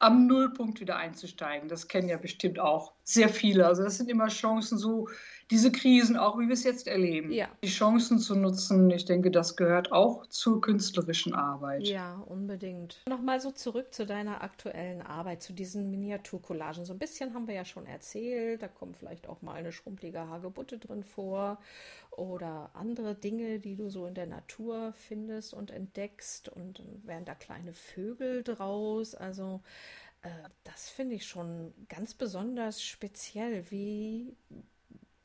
Am 0.00 0.26
Nullpunkt 0.26 0.80
wieder 0.80 0.96
einzusteigen. 0.96 1.68
Das 1.68 1.86
kennen 1.86 2.08
ja 2.08 2.16
bestimmt 2.16 2.58
auch 2.58 2.92
sehr 3.04 3.28
viele. 3.28 3.66
Also 3.66 3.84
das 3.84 3.98
sind 3.98 4.10
immer 4.10 4.26
Chancen, 4.26 4.76
so 4.76 5.08
diese 5.52 5.70
Krisen, 5.70 6.16
auch 6.16 6.38
wie 6.38 6.46
wir 6.46 6.54
es 6.54 6.64
jetzt 6.64 6.88
erleben. 6.88 7.30
Ja. 7.30 7.46
Die 7.62 7.68
Chancen 7.68 8.18
zu 8.18 8.34
nutzen, 8.34 8.90
ich 8.90 9.04
denke, 9.04 9.30
das 9.30 9.54
gehört 9.54 9.92
auch 9.92 10.26
zur 10.28 10.62
künstlerischen 10.62 11.34
Arbeit. 11.34 11.82
Ja, 11.82 12.24
unbedingt. 12.26 13.02
Nochmal 13.06 13.38
so 13.38 13.50
zurück 13.50 13.92
zu 13.92 14.06
deiner 14.06 14.42
aktuellen 14.42 15.02
Arbeit, 15.02 15.42
zu 15.42 15.52
diesen 15.52 15.90
Miniaturcollagen. 15.90 16.86
So 16.86 16.94
ein 16.94 16.98
bisschen 16.98 17.34
haben 17.34 17.46
wir 17.46 17.54
ja 17.54 17.66
schon 17.66 17.84
erzählt. 17.84 18.62
Da 18.62 18.68
kommt 18.68 18.96
vielleicht 18.96 19.28
auch 19.28 19.42
mal 19.42 19.52
eine 19.52 19.72
schrumpelige 19.72 20.26
Hagebutte 20.26 20.78
drin 20.78 21.04
vor 21.04 21.58
oder 22.12 22.70
andere 22.72 23.14
Dinge, 23.14 23.58
die 23.58 23.76
du 23.76 23.90
so 23.90 24.06
in 24.06 24.14
der 24.14 24.26
Natur 24.26 24.94
findest 24.96 25.52
und 25.52 25.70
entdeckst. 25.70 26.48
Und 26.48 26.78
dann 26.78 27.06
werden 27.06 27.26
da 27.26 27.34
kleine 27.34 27.74
Vögel 27.74 28.42
draus. 28.42 29.14
Also 29.14 29.60
äh, 30.22 30.30
das 30.64 30.88
finde 30.88 31.16
ich 31.16 31.26
schon 31.26 31.74
ganz 31.90 32.14
besonders 32.14 32.82
speziell. 32.82 33.70
Wie 33.70 34.34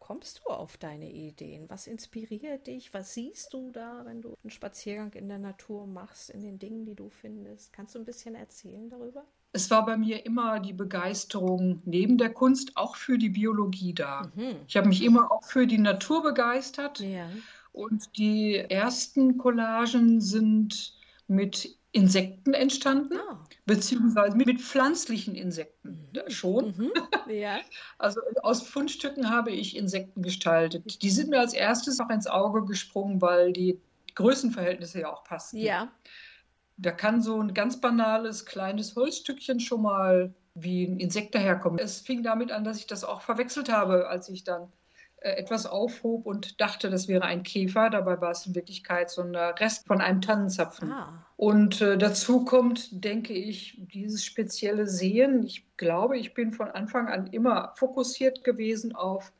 kommst 0.07 0.39
du 0.45 0.51
auf 0.51 0.77
deine 0.77 1.11
Ideen? 1.11 1.69
Was 1.69 1.85
inspiriert 1.85 2.67
dich? 2.67 2.93
Was 2.93 3.13
siehst 3.13 3.53
du 3.53 3.71
da, 3.71 4.03
wenn 4.05 4.21
du 4.21 4.37
einen 4.41 4.51
Spaziergang 4.51 5.11
in 5.11 5.27
der 5.27 5.37
Natur 5.37 5.85
machst, 5.85 6.29
in 6.29 6.39
den 6.39 6.59
Dingen, 6.59 6.85
die 6.85 6.95
du 6.95 7.09
findest? 7.09 7.73
Kannst 7.73 7.93
du 7.93 7.99
ein 7.99 8.05
bisschen 8.05 8.33
erzählen 8.33 8.89
darüber? 8.89 9.25
Es 9.51 9.69
war 9.69 9.85
bei 9.85 9.97
mir 9.97 10.25
immer 10.25 10.61
die 10.61 10.71
Begeisterung 10.71 11.81
neben 11.83 12.17
der 12.17 12.29
Kunst 12.29 12.77
auch 12.77 12.95
für 12.95 13.17
die 13.17 13.27
Biologie 13.27 13.93
da. 13.93 14.31
Mhm. 14.35 14.55
Ich 14.65 14.77
habe 14.77 14.87
mich 14.87 15.03
immer 15.03 15.29
auch 15.29 15.43
für 15.43 15.67
die 15.67 15.77
Natur 15.77 16.23
begeistert. 16.23 17.01
Ja. 17.01 17.29
Und 17.73 18.17
die 18.17 18.55
ersten 18.55 19.37
Collagen 19.37 20.21
sind 20.21 20.95
mit 21.27 21.76
Insekten 21.93 22.53
entstanden, 22.53 23.17
Ah. 23.17 23.39
beziehungsweise 23.65 24.35
mit, 24.37 24.61
pflanzlichen 24.61 25.35
Insekten 25.35 25.89
Mhm. 25.89 26.09
Da 26.13 26.29
schon. 26.29 26.65
Mhm. 26.77 26.91
Ja. 27.31 27.59
Also 27.97 28.19
aus 28.43 28.61
Fundstücken 28.67 29.29
habe 29.29 29.51
ich 29.51 29.75
Insekten 29.75 30.21
gestaltet. 30.21 31.01
Die 31.01 31.09
sind 31.09 31.29
mir 31.29 31.39
als 31.39 31.53
erstes 31.53 31.97
noch 31.97 32.09
ins 32.09 32.27
Auge 32.27 32.65
gesprungen, 32.65 33.21
weil 33.21 33.53
die 33.53 33.79
Größenverhältnisse 34.15 35.01
ja 35.01 35.11
auch 35.13 35.23
passen. 35.23 35.57
Ja. 35.57 35.91
Da 36.77 36.91
kann 36.91 37.21
so 37.21 37.41
ein 37.41 37.53
ganz 37.53 37.81
banales 37.81 38.45
kleines 38.45 38.95
Holzstückchen 38.95 39.59
schon 39.59 39.81
mal 39.81 40.33
wie 40.53 40.83
ein 40.85 40.99
Insekt 40.99 41.35
daherkommen. 41.35 41.79
Es 41.79 42.01
fing 42.01 42.21
damit 42.23 42.51
an, 42.51 42.63
dass 42.63 42.77
ich 42.79 42.87
das 42.87 43.03
auch 43.03 43.21
verwechselt 43.21 43.69
habe, 43.71 44.07
als 44.09 44.29
ich 44.29 44.43
dann 44.43 44.71
etwas 45.19 45.65
aufhob 45.65 46.25
und 46.25 46.61
dachte, 46.61 46.89
das 46.89 47.07
wäre 47.07 47.23
ein 47.23 47.43
Käfer. 47.43 47.89
Dabei 47.89 48.21
war 48.21 48.31
es 48.31 48.45
in 48.45 48.55
Wirklichkeit 48.55 49.09
so 49.09 49.21
ein 49.21 49.35
Rest 49.35 49.87
von 49.87 49.99
einem 49.99 50.21
Tannenzapfen. 50.21 50.91
Ah. 50.91 51.25
Und 51.37 51.81
äh, 51.81 51.97
dazu 51.97 52.45
kommt, 52.45 53.03
denke 53.03 53.33
ich, 53.33 53.79
dieses 53.93 54.23
spezielle 54.23 54.87
Sehen. 54.87 55.43
Ich 55.43 55.65
glaube, 55.77 56.17
ich 56.17 56.33
bin 56.33 56.53
von 56.53 56.69
Anfang 56.69 57.07
an 57.07 57.27
immer 57.27 57.73
fokussiert 57.75 58.43
gewesen 58.43 58.95
auf 58.95 59.33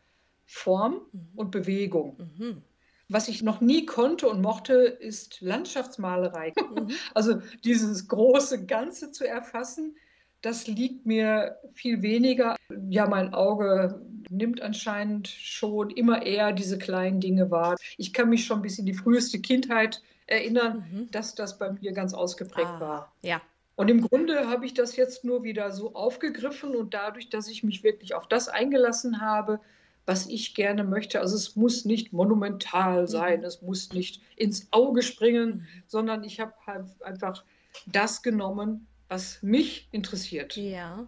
Form 0.45 1.01
mhm. 1.11 1.27
und 1.35 1.51
Bewegung. 1.51 2.17
Mhm. 2.37 2.61
Was 3.09 3.29
ich 3.29 3.41
noch 3.41 3.61
nie 3.61 3.85
konnte 3.85 4.27
und 4.27 4.41
mochte, 4.41 4.73
ist 4.73 5.41
Landschaftsmalerei. 5.41 6.53
Mhm. 6.55 6.89
Also 7.13 7.41
dieses 7.63 8.07
große 8.07 8.65
Ganze 8.65 9.11
zu 9.11 9.27
erfassen, 9.27 9.95
das 10.41 10.67
liegt 10.67 11.05
mir 11.05 11.57
viel 11.73 12.01
weniger. 12.01 12.55
Ja, 12.89 13.07
mein 13.07 13.33
Auge 13.33 14.01
nimmt 14.29 14.61
anscheinend 14.61 15.27
schon 15.27 15.89
immer 15.89 16.25
eher 16.25 16.51
diese 16.51 16.77
kleinen 16.77 17.19
Dinge 17.19 17.51
wahr. 17.51 17.75
Ich 17.97 18.13
kann 18.13 18.29
mich 18.29 18.45
schon 18.45 18.61
bis 18.61 18.79
in 18.79 18.85
die 18.85 18.93
früheste 18.93 19.39
Kindheit 19.39 20.01
erinnern, 20.27 20.85
mhm. 20.91 21.11
dass 21.11 21.35
das 21.35 21.57
bei 21.57 21.71
mir 21.71 21.93
ganz 21.93 22.13
ausgeprägt 22.13 22.67
ah, 22.67 22.79
war. 22.79 23.13
Ja. 23.21 23.41
Und 23.75 23.89
im 23.89 24.01
Grunde 24.01 24.47
habe 24.47 24.65
ich 24.65 24.73
das 24.73 24.95
jetzt 24.95 25.23
nur 25.23 25.43
wieder 25.43 25.71
so 25.71 25.93
aufgegriffen 25.93 26.75
und 26.75 26.93
dadurch, 26.93 27.29
dass 27.29 27.47
ich 27.47 27.63
mich 27.63 27.83
wirklich 27.83 28.15
auf 28.15 28.27
das 28.27 28.49
eingelassen 28.49 29.21
habe, 29.21 29.59
was 30.07 30.25
ich 30.27 30.55
gerne 30.55 30.83
möchte. 30.83 31.19
Also 31.19 31.35
es 31.35 31.55
muss 31.55 31.85
nicht 31.85 32.11
monumental 32.11 33.01
mhm. 33.01 33.07
sein, 33.07 33.43
es 33.43 33.61
muss 33.61 33.93
nicht 33.93 34.21
ins 34.35 34.67
Auge 34.71 35.03
springen, 35.03 35.49
mhm. 35.49 35.83
sondern 35.85 36.23
ich 36.23 36.39
habe 36.39 36.53
halt 36.65 36.85
einfach 37.03 37.43
das 37.85 38.23
genommen, 38.23 38.87
was 39.09 39.41
mich 39.43 39.87
interessiert. 39.91 40.55
Ja. 40.55 41.07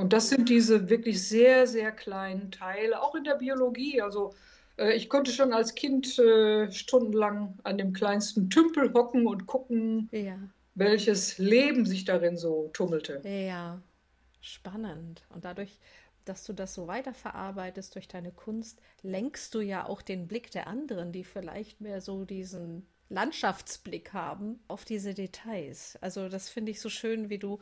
Und 0.00 0.14
das 0.14 0.30
sind 0.30 0.48
diese 0.48 0.88
wirklich 0.88 1.28
sehr, 1.28 1.66
sehr 1.66 1.92
kleinen 1.92 2.50
Teile, 2.50 3.02
auch 3.02 3.14
in 3.14 3.24
der 3.24 3.34
Biologie. 3.34 4.00
Also 4.00 4.32
äh, 4.78 4.94
ich 4.94 5.10
konnte 5.10 5.30
schon 5.30 5.52
als 5.52 5.74
Kind 5.74 6.18
äh, 6.18 6.72
stundenlang 6.72 7.58
an 7.64 7.76
dem 7.76 7.92
kleinsten 7.92 8.48
Tümpel 8.48 8.94
hocken 8.94 9.26
und 9.26 9.46
gucken, 9.46 10.08
ja. 10.10 10.38
welches 10.74 11.36
Leben 11.36 11.84
sich 11.84 12.06
darin 12.06 12.38
so 12.38 12.70
tummelte. 12.72 13.20
Ja, 13.24 13.82
spannend. 14.40 15.22
Und 15.34 15.44
dadurch, 15.44 15.78
dass 16.24 16.44
du 16.44 16.54
das 16.54 16.72
so 16.72 16.86
weiterverarbeitest 16.86 17.94
durch 17.94 18.08
deine 18.08 18.32
Kunst, 18.32 18.80
lenkst 19.02 19.54
du 19.54 19.60
ja 19.60 19.86
auch 19.86 20.00
den 20.00 20.26
Blick 20.28 20.50
der 20.50 20.66
anderen, 20.66 21.12
die 21.12 21.24
vielleicht 21.24 21.82
mehr 21.82 22.00
so 22.00 22.24
diesen 22.24 22.86
Landschaftsblick 23.10 24.14
haben 24.14 24.60
auf 24.66 24.86
diese 24.86 25.12
Details. 25.12 25.98
Also 26.00 26.30
das 26.30 26.48
finde 26.48 26.70
ich 26.70 26.80
so 26.80 26.88
schön, 26.88 27.28
wie 27.28 27.38
du 27.38 27.58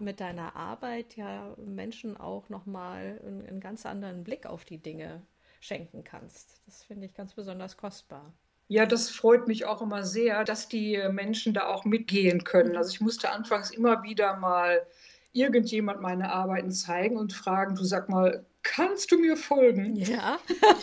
mit 0.00 0.20
deiner 0.20 0.56
Arbeit 0.56 1.16
ja 1.16 1.54
Menschen 1.56 2.16
auch 2.16 2.48
nochmal 2.48 3.20
einen, 3.24 3.46
einen 3.46 3.60
ganz 3.60 3.86
anderen 3.86 4.24
Blick 4.24 4.46
auf 4.46 4.64
die 4.64 4.78
Dinge 4.78 5.22
schenken 5.60 6.04
kannst. 6.04 6.60
Das 6.66 6.84
finde 6.84 7.06
ich 7.06 7.14
ganz 7.14 7.34
besonders 7.34 7.76
kostbar. 7.76 8.32
Ja, 8.68 8.86
das 8.86 9.10
freut 9.10 9.46
mich 9.46 9.66
auch 9.66 9.82
immer 9.82 10.04
sehr, 10.04 10.44
dass 10.44 10.68
die 10.68 11.00
Menschen 11.10 11.54
da 11.54 11.66
auch 11.66 11.84
mitgehen 11.84 12.44
können. 12.44 12.72
Mhm. 12.72 12.76
Also 12.76 12.90
ich 12.90 13.00
musste 13.00 13.30
anfangs 13.30 13.70
immer 13.70 14.02
wieder 14.02 14.36
mal 14.36 14.86
irgendjemand 15.32 16.00
meine 16.00 16.32
Arbeiten 16.32 16.70
zeigen 16.70 17.16
und 17.16 17.32
fragen, 17.32 17.74
du 17.74 17.84
sag 17.84 18.08
mal, 18.08 18.46
kannst 18.62 19.10
du 19.12 19.18
mir 19.18 19.36
folgen? 19.36 19.96
Ja. 19.96 20.38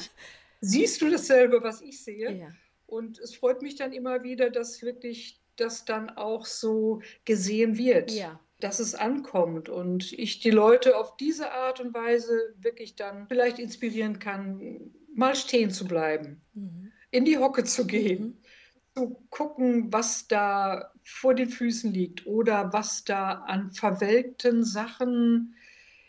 Siehst 0.61 1.01
du 1.01 1.09
dasselbe, 1.09 1.63
was 1.63 1.81
ich 1.81 2.03
sehe? 2.03 2.31
Ja. 2.31 2.47
Und 2.85 3.17
es 3.19 3.33
freut 3.33 3.61
mich 3.61 3.75
dann 3.75 3.93
immer 3.93 4.23
wieder, 4.23 4.49
dass 4.49 4.81
wirklich 4.81 5.39
das 5.55 5.85
dann 5.85 6.09
auch 6.11 6.45
so 6.45 7.01
gesehen 7.25 7.77
wird. 7.77 8.11
Ja. 8.11 8.39
Dass 8.61 8.79
es 8.79 8.95
ankommt 8.95 9.67
und 9.67 10.13
ich 10.13 10.39
die 10.39 10.51
Leute 10.51 10.97
auf 10.97 11.17
diese 11.17 11.51
Art 11.51 11.79
und 11.81 11.93
Weise 11.93 12.55
wirklich 12.57 12.95
dann 12.95 13.27
vielleicht 13.27 13.59
inspirieren 13.59 14.19
kann, 14.19 14.91
mal 15.13 15.35
stehen 15.35 15.71
zu 15.71 15.85
bleiben, 15.85 16.41
mhm. 16.53 16.91
in 17.11 17.25
die 17.25 17.37
Hocke 17.37 17.63
zu 17.63 17.85
gehen, 17.85 18.23
mhm. 18.95 18.95
zu 18.95 19.27
gucken, 19.29 19.91
was 19.91 20.27
da 20.27 20.91
vor 21.03 21.33
den 21.33 21.49
Füßen 21.49 21.91
liegt 21.91 22.25
oder 22.25 22.71
was 22.71 23.03
da 23.03 23.43
an 23.47 23.71
verwelkten 23.71 24.63
Sachen 24.63 25.55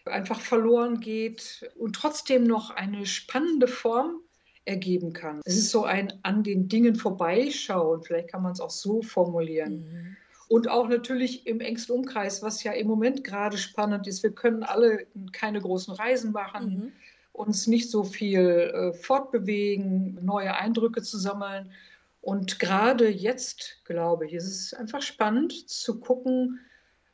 einfach 0.04 0.40
verloren 0.40 1.00
geht 1.00 1.70
und 1.76 1.94
trotzdem 1.94 2.44
noch 2.44 2.70
eine 2.70 3.06
spannende 3.06 3.68
Form 3.68 4.20
ergeben 4.64 5.12
kann. 5.12 5.40
Es 5.44 5.56
ist 5.56 5.70
so 5.70 5.84
ein 5.84 6.12
an 6.22 6.42
den 6.42 6.68
Dingen 6.68 6.94
vorbeischauen, 6.94 8.02
vielleicht 8.02 8.30
kann 8.30 8.42
man 8.42 8.52
es 8.52 8.60
auch 8.60 8.70
so 8.70 9.02
formulieren. 9.02 9.84
Mhm. 9.84 10.16
Und 10.52 10.68
auch 10.68 10.86
natürlich 10.86 11.46
im 11.46 11.60
engsten 11.60 11.96
Umkreis, 11.96 12.42
was 12.42 12.62
ja 12.62 12.72
im 12.72 12.86
Moment 12.86 13.24
gerade 13.24 13.56
spannend 13.56 14.06
ist. 14.06 14.22
Wir 14.22 14.32
können 14.32 14.64
alle 14.64 15.06
keine 15.32 15.62
großen 15.62 15.94
Reisen 15.94 16.30
machen, 16.30 16.68
mhm. 16.68 16.92
uns 17.32 17.66
nicht 17.66 17.88
so 17.90 18.04
viel 18.04 18.38
äh, 18.38 18.92
fortbewegen, 18.92 20.18
neue 20.22 20.54
Eindrücke 20.54 21.00
zu 21.00 21.16
sammeln. 21.16 21.72
Und 22.20 22.58
gerade 22.58 23.08
jetzt, 23.08 23.80
glaube 23.86 24.26
ich, 24.26 24.34
ist 24.34 24.46
es 24.46 24.74
einfach 24.74 25.00
spannend 25.00 25.70
zu 25.70 26.00
gucken, 26.00 26.60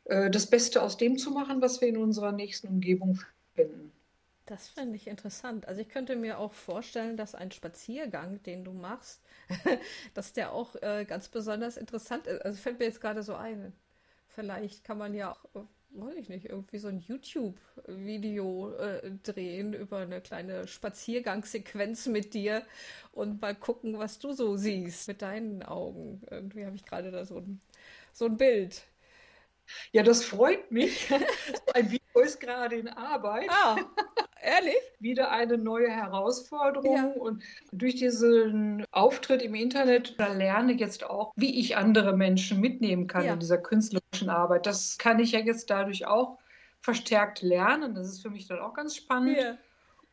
äh, 0.07 0.31
das 0.31 0.51
Beste 0.51 0.83
aus 0.83 0.96
dem 0.96 1.16
zu 1.16 1.31
machen, 1.31 1.62
was 1.62 1.81
wir 1.81 1.87
in 1.87 1.96
unserer 1.96 2.33
nächsten 2.33 2.66
Umgebung 2.66 3.20
finden. 3.55 3.92
Das 4.48 4.66
finde 4.66 4.96
ich 4.96 5.06
interessant. 5.06 5.68
Also 5.68 5.82
ich 5.82 5.90
könnte 5.90 6.16
mir 6.16 6.38
auch 6.38 6.54
vorstellen, 6.54 7.18
dass 7.18 7.34
ein 7.34 7.50
Spaziergang, 7.52 8.42
den 8.44 8.64
du 8.64 8.72
machst, 8.72 9.20
dass 10.14 10.32
der 10.32 10.52
auch 10.52 10.74
äh, 10.76 11.04
ganz 11.06 11.28
besonders 11.28 11.76
interessant 11.76 12.26
ist. 12.26 12.40
Also 12.46 12.58
fällt 12.58 12.78
mir 12.78 12.87
jetzt 12.87 13.02
gerade 13.02 13.22
so 13.22 13.34
ein. 13.34 13.74
Vielleicht 14.26 14.84
kann 14.84 14.96
man 14.96 15.12
ja 15.12 15.32
auch, 15.32 15.66
weiß 15.90 16.14
ich 16.16 16.30
nicht, 16.30 16.46
irgendwie 16.46 16.78
so 16.78 16.88
ein 16.88 16.98
YouTube-Video 16.98 18.72
äh, 18.72 19.11
drehen 19.22 19.74
über 19.74 19.98
eine 19.98 20.22
kleine 20.22 20.66
Spaziergangssequenz 20.66 22.06
mit 22.06 22.32
dir 22.32 22.62
und 23.12 23.42
mal 23.42 23.54
gucken, 23.54 23.98
was 23.98 24.18
du 24.18 24.32
so 24.32 24.56
siehst 24.56 25.08
mit 25.08 25.20
deinen 25.20 25.62
Augen. 25.62 26.22
Irgendwie 26.30 26.64
habe 26.64 26.76
ich 26.76 26.87
gerade 26.87 27.11
da 27.11 27.26
so 27.26 27.37
ein, 27.37 27.61
so 28.14 28.24
ein 28.24 28.38
Bild. 28.38 28.82
Ja, 29.92 30.02
das 30.02 30.24
freut 30.24 30.70
mich. 30.70 31.08
ein 31.74 31.90
Video 31.90 32.20
ist 32.22 32.40
gerade 32.40 32.76
in 32.76 32.88
Arbeit. 32.88 33.50
Ah, 33.50 33.76
Ehrlich? 34.42 34.77
Wieder 35.01 35.31
eine 35.31 35.59
neue 35.59 35.90
Herausforderung. 35.90 36.96
Ja. 36.96 37.07
Und 37.07 37.42
durch 37.72 37.96
diesen 37.96 38.85
Auftritt 38.90 39.42
im 39.42 39.55
Internet 39.55 40.14
da 40.18 40.33
lerne 40.33 40.72
ich 40.72 40.81
jetzt 40.81 41.05
auch, 41.05 41.33
wie 41.37 41.59
ich 41.59 41.77
andere 41.77 42.16
Menschen 42.16 42.61
mitnehmen 42.61 43.07
kann 43.07 43.24
ja. 43.24 43.33
in 43.33 43.40
dieser 43.40 43.59
künstlerischen 43.59 44.29
Arbeit. 44.29 44.66
Das 44.66 44.98
kann 44.98 45.18
ich 45.18 45.33
ja 45.33 45.40
jetzt 45.40 45.70
dadurch 45.70 46.07
auch 46.07 46.38
verstärkt 46.81 47.42
lernen. 47.42 47.94
Das 47.94 48.09
ist 48.09 48.22
für 48.22 48.31
mich 48.31 48.46
dann 48.46 48.61
auch 48.61 48.74
ganz 48.74 48.96
spannend. 48.96 49.38
Ja. 49.38 49.59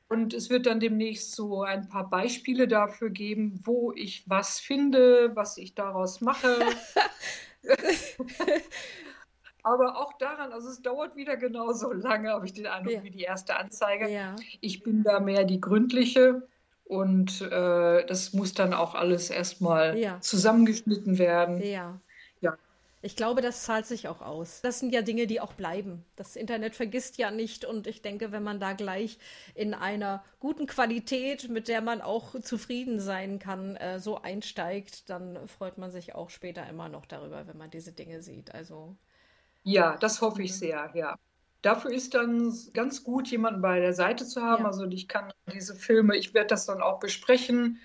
Und 0.07 0.33
es 0.33 0.49
wird 0.49 0.67
dann 0.67 0.79
demnächst 0.79 1.35
so 1.35 1.63
ein 1.63 1.87
paar 1.87 2.09
Beispiele 2.09 2.67
dafür 2.67 3.09
geben, 3.09 3.59
wo 3.63 3.91
ich 3.93 4.23
was 4.27 4.59
finde, 4.59 5.31
was 5.35 5.57
ich 5.57 5.73
daraus 5.73 6.21
mache. 6.21 6.59
Aber 9.65 9.97
auch 9.97 10.13
daran, 10.13 10.53
also 10.53 10.69
es 10.69 10.81
dauert 10.81 11.15
wieder 11.15 11.37
genauso 11.37 11.91
lange, 11.91 12.29
habe 12.29 12.45
ich 12.45 12.53
den 12.53 12.67
Eindruck, 12.67 12.93
ja. 12.93 13.03
wie 13.03 13.09
die 13.09 13.23
erste 13.23 13.57
Anzeige. 13.57 14.07
Ja. 14.07 14.35
Ich 14.61 14.83
bin 14.83 15.03
da 15.03 15.19
mehr 15.19 15.43
die 15.43 15.59
gründliche 15.59 16.47
und 16.83 17.41
äh, 17.41 18.05
das 18.05 18.33
muss 18.33 18.53
dann 18.53 18.75
auch 18.75 18.93
alles 18.93 19.31
erstmal 19.31 19.97
ja. 19.97 20.21
zusammengeschnitten 20.21 21.17
werden. 21.17 21.63
Ja. 21.63 21.99
Ich 23.05 23.15
glaube, 23.15 23.43
das 23.43 23.61
zahlt 23.65 23.85
sich 23.85 24.07
auch 24.07 24.23
aus. 24.23 24.61
Das 24.63 24.79
sind 24.79 24.91
ja 24.91 25.03
Dinge, 25.03 25.27
die 25.27 25.39
auch 25.39 25.53
bleiben. 25.53 26.03
Das 26.15 26.35
Internet 26.35 26.73
vergisst 26.73 27.19
ja 27.19 27.29
nicht 27.29 27.63
und 27.63 27.85
ich 27.85 28.01
denke, 28.01 28.31
wenn 28.31 28.41
man 28.41 28.59
da 28.59 28.73
gleich 28.73 29.19
in 29.53 29.75
einer 29.75 30.23
guten 30.39 30.65
Qualität, 30.65 31.47
mit 31.47 31.67
der 31.67 31.81
man 31.81 32.01
auch 32.01 32.39
zufrieden 32.41 32.99
sein 32.99 33.37
kann, 33.37 33.75
äh, 33.75 33.99
so 33.99 34.19
einsteigt, 34.23 35.07
dann 35.11 35.37
freut 35.47 35.77
man 35.77 35.91
sich 35.91 36.15
auch 36.15 36.31
später 36.31 36.67
immer 36.67 36.89
noch 36.89 37.05
darüber, 37.05 37.45
wenn 37.45 37.59
man 37.59 37.69
diese 37.69 37.91
Dinge 37.91 38.23
sieht. 38.23 38.55
Also 38.55 38.95
ja, 39.65 39.97
das 39.97 40.21
hoffe 40.21 40.43
ich 40.43 40.51
mhm. 40.51 40.55
sehr, 40.55 40.91
ja. 40.93 41.17
Dafür 41.61 41.91
ist 41.91 42.13
dann 42.13 42.53
ganz 42.73 43.03
gut, 43.03 43.27
jemanden 43.27 43.61
bei 43.61 43.79
der 43.79 43.93
Seite 43.93 44.23
zu 44.25 44.41
haben. 44.41 44.63
Ja. 44.63 44.69
Also 44.69 44.85
ich 44.85 45.07
kann 45.07 45.33
diese 45.51 45.73
Filme, 45.73 46.15
ich 46.15 46.35
werde 46.35 46.49
das 46.49 46.67
dann 46.67 46.79
auch 46.79 46.99
besprechen 46.99 47.79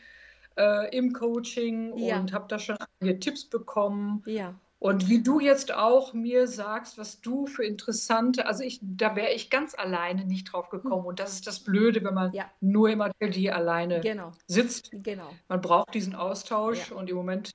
äh, 0.58 0.94
im 0.94 1.14
Coaching 1.14 1.96
ja. 1.96 2.20
und 2.20 2.34
habe 2.34 2.44
da 2.48 2.58
schon 2.58 2.76
einige 3.00 3.18
Tipps 3.18 3.46
bekommen. 3.46 4.22
Ja. 4.26 4.54
Und 4.80 5.08
wie 5.08 5.22
du 5.22 5.40
jetzt 5.40 5.72
auch 5.72 6.12
mir 6.12 6.46
sagst, 6.46 6.98
was 6.98 7.22
du 7.22 7.46
für 7.46 7.64
interessante, 7.64 8.46
also 8.46 8.64
ich, 8.64 8.80
da 8.82 9.16
wäre 9.16 9.32
ich 9.32 9.48
ganz 9.48 9.74
alleine 9.74 10.26
nicht 10.26 10.52
drauf 10.52 10.68
gekommen. 10.68 11.02
Hm. 11.02 11.06
Und 11.06 11.20
das 11.20 11.32
ist 11.32 11.46
das 11.46 11.60
Blöde, 11.60 12.04
wenn 12.04 12.14
man 12.14 12.32
ja. 12.32 12.50
nur 12.60 12.90
im 12.90 13.00
Atelier 13.00 13.56
alleine 13.56 14.00
genau. 14.00 14.32
sitzt. 14.46 14.90
Genau. 14.92 15.30
Man 15.48 15.60
braucht 15.62 15.94
diesen 15.94 16.14
Austausch 16.14 16.90
ja. 16.90 16.96
und 16.96 17.08
im 17.08 17.16
Moment 17.16 17.52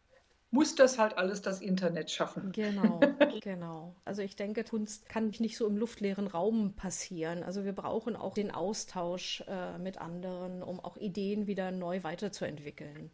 muss 0.56 0.74
das 0.74 0.98
halt 0.98 1.18
alles 1.18 1.42
das 1.42 1.60
Internet 1.60 2.10
schaffen. 2.10 2.54
Genau, 2.54 3.02
genau. 3.42 3.94
Also 4.06 4.22
ich 4.22 4.38
denke, 4.38 4.64
Kunst 4.64 5.10
kann 5.10 5.34
nicht 5.40 5.58
so 5.58 5.68
im 5.68 5.76
luftleeren 5.76 6.28
Raum 6.28 6.78
passieren. 6.78 7.44
Also 7.44 7.66
wir 7.66 7.74
brauchen 7.74 8.16
auch 8.16 8.34
den 8.34 8.52
Austausch 8.52 9.44
äh, 9.50 9.78
mit 9.78 9.98
anderen, 9.98 10.64
um 10.64 10.80
auch 10.80 10.96
Ideen 10.96 11.46
wieder 11.46 11.72
neu 11.72 12.04
weiterzuentwickeln. 12.04 13.12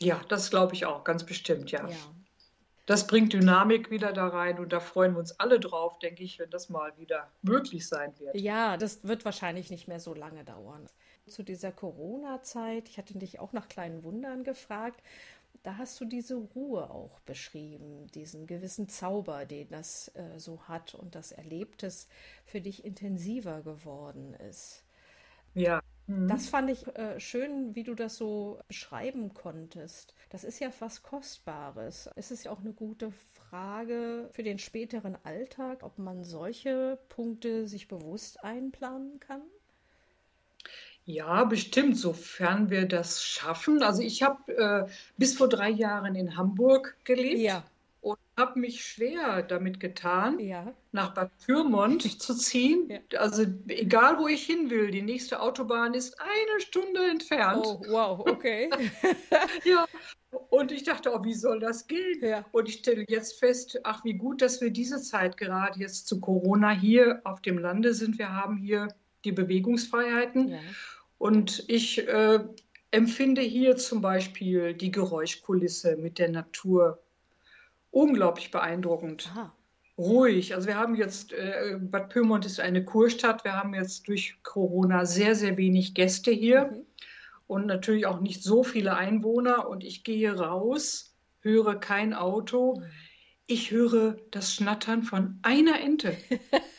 Ja, 0.00 0.20
das 0.28 0.50
glaube 0.50 0.74
ich 0.74 0.84
auch, 0.84 1.04
ganz 1.04 1.24
bestimmt, 1.24 1.70
ja. 1.70 1.86
ja. 1.86 1.96
das 2.86 3.06
bringt 3.06 3.34
Dynamik 3.34 3.92
wieder 3.92 4.12
da 4.12 4.26
rein 4.26 4.58
und 4.58 4.72
da 4.72 4.80
freuen 4.80 5.12
wir 5.12 5.20
uns 5.20 5.38
alle 5.38 5.60
drauf, 5.60 6.00
denke 6.00 6.24
ich, 6.24 6.40
wenn 6.40 6.50
das 6.50 6.70
mal 6.70 6.96
wieder 6.98 7.30
möglich 7.42 7.86
sein 7.86 8.12
wird. 8.18 8.34
Ja, 8.34 8.76
das 8.76 9.04
wird 9.04 9.24
wahrscheinlich 9.24 9.70
nicht 9.70 9.86
mehr 9.86 10.00
so 10.00 10.12
lange 10.12 10.42
dauern. 10.42 10.88
Zu 11.28 11.44
dieser 11.44 11.70
Corona-Zeit, 11.70 12.88
ich 12.88 12.98
hatte 12.98 13.16
dich 13.16 13.38
auch 13.38 13.52
nach 13.52 13.68
kleinen 13.68 14.02
Wundern 14.02 14.42
gefragt, 14.42 15.00
da 15.62 15.76
hast 15.76 16.00
du 16.00 16.04
diese 16.04 16.36
Ruhe 16.36 16.90
auch 16.90 17.20
beschrieben, 17.20 18.06
diesen 18.08 18.46
gewissen 18.46 18.88
Zauber, 18.88 19.44
den 19.44 19.68
das 19.68 20.08
äh, 20.14 20.38
so 20.38 20.62
hat 20.62 20.94
und 20.94 21.14
das 21.14 21.32
Erlebtes 21.32 22.08
für 22.44 22.60
dich 22.60 22.84
intensiver 22.84 23.62
geworden 23.62 24.34
ist. 24.34 24.84
Ja. 25.54 25.82
Mhm. 26.06 26.28
Das 26.28 26.48
fand 26.48 26.70
ich 26.70 26.86
äh, 26.96 27.20
schön, 27.20 27.74
wie 27.74 27.84
du 27.84 27.94
das 27.94 28.16
so 28.16 28.58
beschreiben 28.68 29.34
konntest. 29.34 30.14
Das 30.30 30.44
ist 30.44 30.60
ja 30.60 30.70
was 30.80 31.02
Kostbares. 31.02 32.08
Es 32.16 32.30
ist 32.30 32.44
ja 32.44 32.52
auch 32.52 32.60
eine 32.60 32.72
gute 32.72 33.12
Frage 33.32 34.28
für 34.32 34.42
den 34.42 34.58
späteren 34.58 35.16
Alltag, 35.24 35.82
ob 35.82 35.98
man 35.98 36.24
solche 36.24 36.98
Punkte 37.08 37.68
sich 37.68 37.88
bewusst 37.88 38.42
einplanen 38.42 39.20
kann. 39.20 39.42
Ja, 41.14 41.44
bestimmt, 41.44 41.96
sofern 41.98 42.70
wir 42.70 42.86
das 42.86 43.22
schaffen. 43.24 43.82
Also 43.82 44.02
ich 44.02 44.22
habe 44.22 44.56
äh, 44.56 44.90
bis 45.16 45.36
vor 45.36 45.48
drei 45.48 45.70
Jahren 45.70 46.14
in 46.14 46.36
Hamburg 46.36 46.96
gelebt 47.04 47.40
Ja, 47.40 47.64
und 48.00 48.18
habe 48.38 48.58
mich 48.60 48.84
schwer 48.84 49.42
damit 49.42 49.80
getan, 49.80 50.38
ja, 50.38 50.72
nach 50.92 51.12
Bad 51.14 51.30
Pyrmont 51.44 52.02
zu 52.22 52.34
ziehen. 52.34 52.88
ja. 52.88 53.18
Also 53.20 53.44
egal, 53.68 54.18
wo 54.18 54.28
ich 54.28 54.44
hin 54.44 54.70
will, 54.70 54.90
die 54.90 55.02
nächste 55.02 55.40
Autobahn 55.40 55.94
ist 55.94 56.16
eine 56.20 56.60
Stunde 56.60 57.00
entfernt. 57.10 57.64
Oh, 57.66 57.82
wow, 57.88 58.20
okay. 58.20 58.70
Ja, 59.64 59.86
und 60.50 60.70
ich 60.70 60.84
dachte, 60.84 61.12
oh, 61.12 61.24
wie 61.24 61.34
soll 61.34 61.58
das 61.58 61.86
gehen? 61.88 62.22
Ja, 62.22 62.44
Und 62.52 62.68
ich 62.68 62.76
stelle 62.76 63.04
jetzt 63.08 63.38
fest, 63.40 63.80
ach, 63.82 64.04
wie 64.04 64.14
gut, 64.14 64.42
dass 64.42 64.60
wir 64.60 64.70
diese 64.70 65.00
Zeit 65.02 65.36
gerade 65.36 65.78
jetzt 65.80 66.06
zu 66.06 66.20
Corona 66.20 66.70
hier 66.70 67.20
auf 67.24 67.40
dem 67.42 67.58
Lande 67.58 67.94
sind. 67.94 68.16
Wir 68.18 68.32
haben 68.32 68.56
hier 68.56 68.88
die 69.24 69.32
Bewegungsfreiheiten. 69.32 70.48
ja, 70.48 70.58
Und 71.20 71.64
ich 71.68 72.08
äh, 72.08 72.40
empfinde 72.92 73.42
hier 73.42 73.76
zum 73.76 74.00
Beispiel 74.00 74.72
die 74.72 74.90
Geräuschkulisse 74.90 75.96
mit 75.96 76.18
der 76.18 76.30
Natur 76.30 76.98
unglaublich 77.90 78.50
beeindruckend. 78.50 79.30
aha, 79.30 79.52
Ruhig. 79.98 80.54
Also 80.54 80.66
wir 80.66 80.76
haben 80.76 80.94
jetzt, 80.94 81.34
äh, 81.34 81.76
Bad 81.78 82.08
Pyrmont 82.08 82.46
ist 82.46 82.58
eine 82.58 82.86
Kurstadt. 82.86 83.44
Wir 83.44 83.52
haben 83.52 83.74
jetzt 83.74 84.08
durch 84.08 84.38
Corona 84.42 85.04
sehr, 85.04 85.34
sehr 85.34 85.58
wenig 85.58 85.92
Gäste 85.92 86.30
hier 86.30 86.70
mhm. 86.70 86.86
und 87.46 87.66
natürlich 87.66 88.06
auch 88.06 88.20
nicht 88.20 88.42
so 88.42 88.64
viele 88.64 88.96
Einwohner. 88.96 89.68
Und 89.68 89.84
ich 89.84 90.04
gehe 90.04 90.32
raus, 90.32 91.14
höre 91.40 91.74
kein 91.74 92.14
Auto. 92.14 92.76
Mhm. 92.76 92.84
Ich 93.46 93.70
höre 93.70 94.16
das 94.30 94.54
Schnattern 94.54 95.02
von 95.02 95.38
einer 95.42 95.80
Ente. 95.80 96.16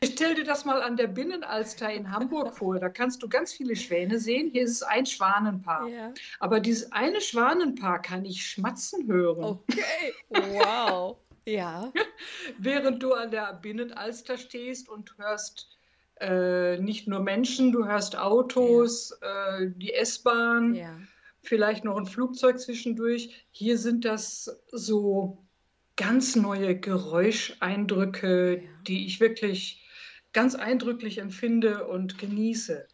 Ich 0.00 0.12
stell 0.12 0.34
dir 0.34 0.44
das 0.44 0.64
mal 0.64 0.82
an 0.82 0.96
der 0.96 1.06
Binnenalster 1.06 1.92
in 1.92 2.10
Hamburg 2.10 2.56
vor. 2.56 2.78
Da 2.78 2.88
kannst 2.88 3.22
du 3.22 3.28
ganz 3.28 3.52
viele 3.52 3.76
Schwäne 3.76 4.18
sehen. 4.18 4.50
Hier 4.50 4.64
ist 4.64 4.72
es 4.72 4.82
ein 4.82 5.06
Schwanenpaar. 5.06 5.88
Ja, 5.88 6.12
Aber 6.40 6.60
dieses 6.60 6.92
eine 6.92 7.20
Schwanenpaar 7.20 8.02
kann 8.02 8.24
ich 8.24 8.44
schmatzen 8.44 9.06
hören. 9.06 9.42
okay, 9.42 10.12
wow. 10.30 11.16
Ja, 11.48 11.92
Während 12.58 13.02
du 13.02 13.12
an 13.12 13.30
der 13.30 13.52
Binnenalster 13.54 14.36
stehst 14.36 14.88
und 14.88 15.16
hörst 15.16 15.68
äh, 16.20 16.76
nicht 16.78 17.06
nur 17.06 17.20
Menschen, 17.20 17.70
du 17.70 17.86
hörst 17.86 18.18
Autos, 18.18 19.12
äh, 19.20 19.68
die 19.76 19.92
S-Bahn, 19.92 20.74
ja, 20.74 20.98
vielleicht 21.42 21.84
noch 21.84 21.96
ein 21.96 22.06
Flugzeug 22.06 22.58
zwischendurch. 22.58 23.46
Hier 23.52 23.78
sind 23.78 24.04
das 24.04 24.60
so 24.72 25.38
ganz 25.94 26.34
neue 26.34 26.78
Geräuscheindrücke, 26.78 28.62
ja, 28.62 28.68
die 28.86 29.06
ich 29.06 29.20
wirklich 29.20 29.85
ganz 30.36 30.54
eindrücklich 30.54 31.16
empfinde 31.16 31.86
und 31.86 32.18
genieße. 32.18 32.86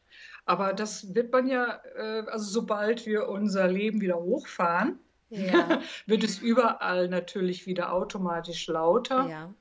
Aber 0.44 0.72
das 0.72 1.12
wird 1.16 1.32
man 1.32 1.48
ja, 1.48 1.82
äh, 1.96 2.22
also 2.28 2.48
sobald 2.48 3.04
wir 3.04 3.28
unser 3.28 3.66
Leben 3.66 4.00
wieder 4.00 4.14
hochfahren, 4.16 5.00
ja, 5.28 5.82
wird 6.06 6.22
es 6.22 6.38
überall 6.38 7.08
natürlich 7.08 7.66
wieder 7.66 7.92
automatisch 7.92 8.68
lauter. 8.68 9.28
ja, 9.28 9.54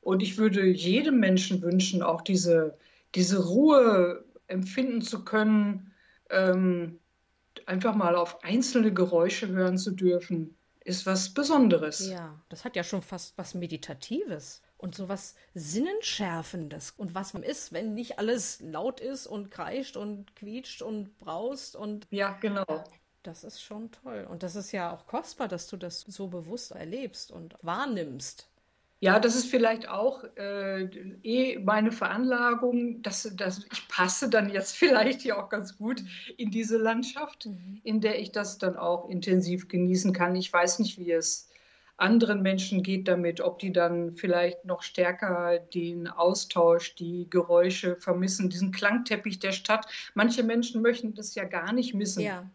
Und 0.00 0.22
ich 0.22 0.38
würde 0.38 0.64
jedem 0.64 1.20
Menschen 1.20 1.60
wünschen, 1.60 2.02
auch 2.02 2.22
diese, 2.22 2.78
diese 3.14 3.44
Ruhe 3.46 4.24
empfinden 4.46 5.02
zu 5.02 5.22
können, 5.22 5.92
ähm, 6.30 7.00
einfach 7.66 7.94
mal 7.94 8.16
auf 8.16 8.42
einzelne 8.44 8.94
Geräusche 8.94 9.48
hören 9.48 9.76
zu 9.76 9.90
dürfen, 9.90 10.56
ist 10.84 11.04
was 11.04 11.34
Besonderes. 11.34 12.08
ja. 12.08 12.40
Das 12.48 12.64
hat 12.64 12.76
ja 12.76 12.82
schon 12.82 13.02
fast 13.02 13.36
was 13.36 13.52
Meditatives 13.52 14.62
und 14.80 14.94
so 14.94 15.08
was 15.08 15.34
Sinnenschärfendes. 15.54 16.92
Und 16.96 17.14
was 17.14 17.34
man 17.34 17.42
ist, 17.42 17.72
wenn 17.72 17.94
nicht 17.94 18.18
alles 18.18 18.60
laut 18.60 19.00
ist 19.00 19.26
und 19.26 19.50
kreischt 19.50 19.96
und 19.96 20.34
quietscht 20.36 20.82
und 20.82 21.18
braust 21.18 21.76
und 21.76 22.08
Ja, 22.10 22.38
genau. 22.40 22.84
das 23.22 23.44
ist 23.44 23.62
schon 23.62 23.90
toll. 23.92 24.26
Und 24.28 24.42
das 24.42 24.56
ist 24.56 24.72
ja 24.72 24.92
auch 24.94 25.06
kostbar, 25.06 25.48
dass 25.48 25.66
du 25.68 25.76
das 25.78 26.00
so 26.02 26.28
bewusst 26.28 26.70
erlebst 26.72 27.30
und 27.32 27.56
wahrnimmst. 27.62 28.50
Ja, 29.02 29.18
das 29.18 29.34
ist 29.34 29.46
vielleicht 29.50 29.88
auch 29.88 30.24
äh, 30.36 30.82
eh 31.22 31.58
meine 31.58 31.90
Veranlagung, 31.90 33.00
dass, 33.02 33.22
dass 33.34 33.64
ich 33.72 33.88
passe 33.88 34.28
dann 34.28 34.50
jetzt 34.50 34.76
vielleicht 34.76 35.22
hier 35.22 35.38
auch 35.42 35.48
ganz 35.48 35.78
gut 35.78 36.02
in 36.36 36.50
diese 36.50 36.76
Landschaft, 36.78 37.48
Mhm. 37.48 37.82
in 37.82 38.00
der 38.02 38.18
ich 38.20 38.32
das 38.32 38.58
dann 38.58 38.76
auch 38.76 39.08
intensiv 39.08 39.68
genießen 39.68 40.12
kann. 40.12 40.36
Ich 40.36 40.52
weiß 40.52 40.80
nicht, 40.80 40.98
wie 40.98 41.12
es 41.12 41.49
anderen 42.00 42.42
Menschen 42.42 42.82
geht 42.82 43.08
damit, 43.08 43.40
ob 43.40 43.58
die 43.58 43.72
dann 43.72 44.16
vielleicht 44.16 44.64
noch 44.64 44.82
stärker 44.82 45.58
den 45.58 46.08
Austausch, 46.08 46.94
die 46.94 47.28
Geräusche 47.30 47.96
vermissen, 47.96 48.48
diesen 48.50 48.72
Klangteppich 48.72 49.38
der 49.38 49.52
Stadt. 49.52 49.86
Manche 50.14 50.42
Menschen 50.42 50.82
möchten 50.82 51.14
das 51.14 51.34
ja 51.34 51.44
gar 51.44 51.72
nicht 51.72 51.94
missen, 51.94 52.22
Ja, 52.22 52.50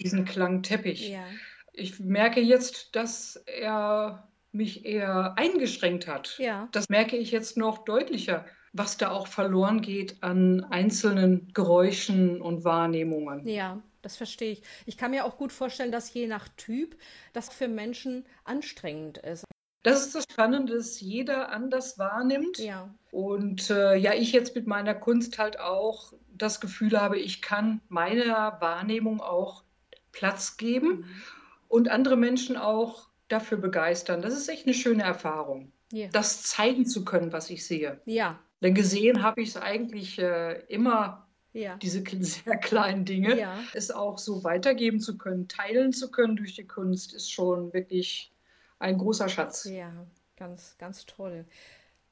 diesen 0.00 0.24
Klangteppich. 0.24 1.10
ja, 1.10 1.24
Ich 1.72 1.98
merke 2.00 2.40
jetzt, 2.40 2.94
dass 2.96 3.36
er 3.46 4.28
mich 4.52 4.84
eher 4.84 5.34
eingeschränkt 5.38 6.06
hat. 6.08 6.36
ja, 6.38 6.68
Das 6.72 6.88
merke 6.88 7.16
ich 7.16 7.30
jetzt 7.30 7.56
noch 7.56 7.84
deutlicher, 7.84 8.44
was 8.72 8.96
da 8.96 9.10
auch 9.10 9.26
verloren 9.28 9.80
geht 9.80 10.22
an 10.22 10.64
einzelnen 10.70 11.50
Geräuschen 11.54 12.40
und 12.40 12.64
Wahrnehmungen. 12.64 13.46
ja, 13.46 13.80
das 14.02 14.16
verstehe 14.16 14.52
ich. 14.52 14.62
Ich 14.86 14.96
kann 14.96 15.10
mir 15.10 15.24
auch 15.24 15.36
gut 15.36 15.52
vorstellen, 15.52 15.92
dass 15.92 16.12
je 16.12 16.26
nach 16.26 16.48
Typ 16.56 16.96
das 17.32 17.48
für 17.48 17.68
Menschen 17.68 18.26
anstrengend 18.44 19.18
ist. 19.18 19.44
Das 19.82 20.04
ist 20.06 20.14
das 20.14 20.24
Spannende, 20.30 20.74
dass 20.74 21.00
jeder 21.00 21.50
anders 21.50 21.98
wahrnimmt. 21.98 22.58
Ja, 22.58 22.94
Und 23.10 23.70
äh, 23.70 23.96
ja, 23.96 24.12
ich 24.12 24.32
jetzt 24.32 24.54
mit 24.54 24.66
meiner 24.66 24.94
Kunst 24.94 25.38
halt 25.38 25.58
auch 25.58 26.12
das 26.36 26.60
Gefühl 26.60 27.00
habe, 27.00 27.18
ich 27.18 27.40
kann 27.40 27.80
meiner 27.88 28.60
Wahrnehmung 28.60 29.20
auch 29.20 29.64
Platz 30.12 30.56
geben 30.56 30.88
mhm. 30.88 31.22
und 31.68 31.88
andere 31.88 32.16
Menschen 32.16 32.56
auch 32.56 33.08
dafür 33.28 33.58
begeistern. 33.58 34.22
Das 34.22 34.34
ist 34.34 34.48
echt 34.48 34.66
eine 34.66 34.74
schöne 34.74 35.02
Erfahrung, 35.02 35.72
ja, 35.92 36.08
das 36.08 36.42
zeigen 36.42 36.86
zu 36.86 37.04
können, 37.04 37.32
was 37.32 37.48
ich 37.48 37.66
sehe. 37.66 38.00
ja, 38.04 38.38
Denn 38.60 38.74
gesehen 38.74 39.22
habe 39.22 39.40
ich 39.40 39.50
es 39.50 39.56
eigentlich 39.56 40.18
äh, 40.18 40.60
immer, 40.68 41.26
ja, 41.52 41.76
diese 41.76 42.02
sehr 42.22 42.56
kleinen 42.56 43.04
Dinge. 43.04 43.38
ja. 43.38 43.58
Es 43.74 43.90
auch 43.90 44.18
so 44.18 44.44
weitergeben 44.44 45.00
zu 45.00 45.18
können, 45.18 45.48
teilen 45.48 45.92
zu 45.92 46.10
können 46.10 46.36
durch 46.36 46.54
die 46.54 46.66
Kunst, 46.66 47.14
ist 47.14 47.30
schon 47.30 47.72
wirklich 47.72 48.32
ein 48.78 48.98
großer 48.98 49.28
Schatz. 49.28 49.64
Ja, 49.64 49.92
ganz, 50.36 50.76
ganz 50.78 51.06
toll. 51.06 51.44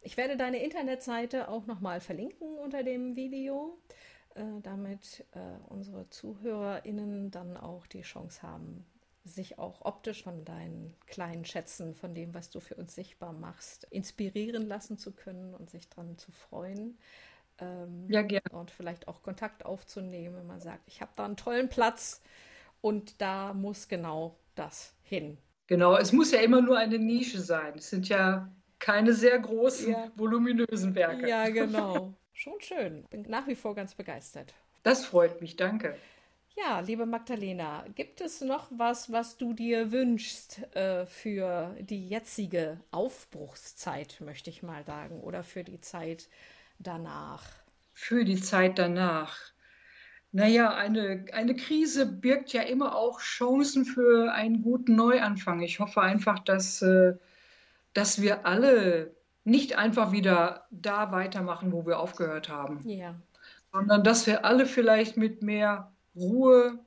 Ich 0.00 0.16
werde 0.16 0.36
deine 0.36 0.62
Internetseite 0.62 1.48
auch 1.48 1.66
nochmal 1.66 2.00
verlinken 2.00 2.58
unter 2.58 2.82
dem 2.82 3.16
Video, 3.16 3.78
äh, 4.34 4.42
damit 4.62 5.24
äh, 5.32 5.38
unsere 5.68 6.08
ZuhörerInnen 6.08 7.30
dann 7.30 7.56
auch 7.56 7.86
die 7.86 8.02
Chance 8.02 8.42
haben, 8.42 8.86
sich 9.24 9.58
auch 9.58 9.84
optisch 9.84 10.22
von 10.22 10.44
deinen 10.44 10.94
kleinen 11.06 11.44
Schätzen, 11.44 11.94
von 11.94 12.14
dem, 12.14 12.32
was 12.34 12.50
du 12.50 12.60
für 12.60 12.76
uns 12.76 12.94
sichtbar 12.94 13.32
machst, 13.32 13.84
inspirieren 13.90 14.66
lassen 14.66 14.98
zu 14.98 15.12
können 15.12 15.54
und 15.54 15.70
sich 15.70 15.88
dran 15.88 16.16
zu 16.16 16.30
freuen. 16.32 16.98
Ähm, 17.60 18.06
Ja, 18.08 18.22
gerne. 18.22 18.42
und 18.52 18.70
vielleicht 18.70 19.08
auch 19.08 19.22
Kontakt 19.22 19.64
aufzunehmen, 19.64 20.36
wenn 20.36 20.46
man 20.46 20.60
sagt, 20.60 20.82
ich 20.86 21.00
habe 21.00 21.12
da 21.16 21.24
einen 21.24 21.36
tollen 21.36 21.68
Platz 21.68 22.22
und 22.80 23.20
da 23.20 23.52
muss 23.54 23.88
genau 23.88 24.36
das 24.54 24.94
hin. 25.02 25.38
Genau, 25.66 25.96
es 25.96 26.12
muss 26.12 26.30
ja 26.32 26.40
immer 26.40 26.62
nur 26.62 26.78
eine 26.78 26.98
Nische 26.98 27.40
sein. 27.40 27.74
Es 27.76 27.90
sind 27.90 28.08
ja 28.08 28.50
keine 28.78 29.12
sehr 29.12 29.38
großen, 29.38 29.92
Ja. 29.92 30.10
voluminösen 30.16 30.94
Werke. 30.94 31.28
Ja, 31.28 31.48
genau. 31.50 32.14
Schon 32.32 32.60
schön. 32.60 33.04
Bin 33.10 33.22
nach 33.28 33.46
wie 33.48 33.56
vor 33.56 33.74
ganz 33.74 33.94
begeistert. 33.94 34.54
Das 34.84 35.04
freut 35.04 35.40
mich, 35.40 35.56
danke. 35.56 35.96
Ja, 36.56 36.80
liebe 36.80 37.06
Magdalena, 37.06 37.84
gibt 37.94 38.20
es 38.20 38.40
noch 38.40 38.68
was, 38.70 39.12
was 39.12 39.36
du 39.36 39.52
dir 39.52 39.92
wünschst 39.92 40.74
äh, 40.74 41.06
für 41.06 41.76
die 41.80 42.08
jetzige 42.08 42.80
Aufbruchszeit, 42.90 44.20
möchte 44.20 44.50
ich 44.50 44.62
mal 44.62 44.84
sagen, 44.84 45.20
oder 45.20 45.42
für 45.44 45.62
die 45.64 45.80
Zeit 45.80 46.28
danach? 46.78 47.42
Für 47.92 48.24
die 48.24 48.40
Zeit 48.40 48.78
danach. 48.78 49.36
Naja, 50.30 50.74
eine, 50.74 51.24
eine 51.32 51.56
Krise 51.56 52.06
birgt 52.06 52.52
ja 52.52 52.62
immer 52.62 52.94
auch 52.94 53.20
Chancen 53.20 53.84
für 53.84 54.32
einen 54.32 54.62
guten 54.62 54.94
Neuanfang. 54.94 55.60
Ich 55.60 55.80
hoffe 55.80 56.02
einfach, 56.02 56.38
dass, 56.40 56.82
äh, 56.82 57.14
dass 57.94 58.20
wir 58.20 58.46
alle 58.46 59.14
nicht 59.44 59.78
einfach 59.78 60.12
wieder 60.12 60.66
da 60.70 61.10
weitermachen, 61.12 61.72
wo 61.72 61.86
wir 61.86 61.98
aufgehört 61.98 62.50
haben, 62.50 62.86
Ja. 62.86 63.14
sondern 63.72 64.04
dass 64.04 64.26
wir 64.26 64.44
alle 64.44 64.66
vielleicht 64.66 65.16
mit 65.16 65.42
mehr 65.42 65.90
Ruhe 66.14 66.78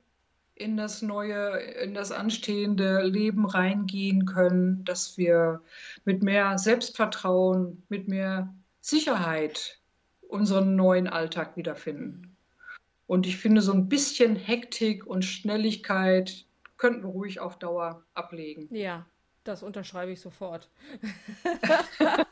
in 0.54 0.76
das 0.76 1.02
neue, 1.02 1.58
in 1.82 1.94
das 1.94 2.12
anstehende 2.12 3.02
Leben 3.02 3.44
reingehen 3.46 4.26
können, 4.26 4.84
dass 4.84 5.18
wir 5.18 5.60
mit 6.04 6.22
mehr 6.22 6.56
Selbstvertrauen, 6.58 7.82
mit 7.88 8.06
mehr 8.06 8.54
Sicherheit 8.80 9.80
unseren 10.32 10.74
neuen 10.76 11.06
Alltag 11.08 11.56
wiederfinden. 11.56 12.36
Und 13.06 13.26
ich 13.26 13.36
finde, 13.36 13.60
so 13.60 13.72
ein 13.72 13.88
bisschen 13.88 14.34
Hektik 14.36 15.06
und 15.06 15.24
Schnelligkeit 15.24 16.46
könnten 16.78 17.02
wir 17.02 17.10
ruhig 17.10 17.40
auf 17.40 17.58
Dauer 17.58 18.02
ablegen. 18.14 18.74
Ja, 18.74 19.04
das 19.44 19.62
unterschreibe 19.62 20.12
ich 20.12 20.20
sofort. 20.20 20.70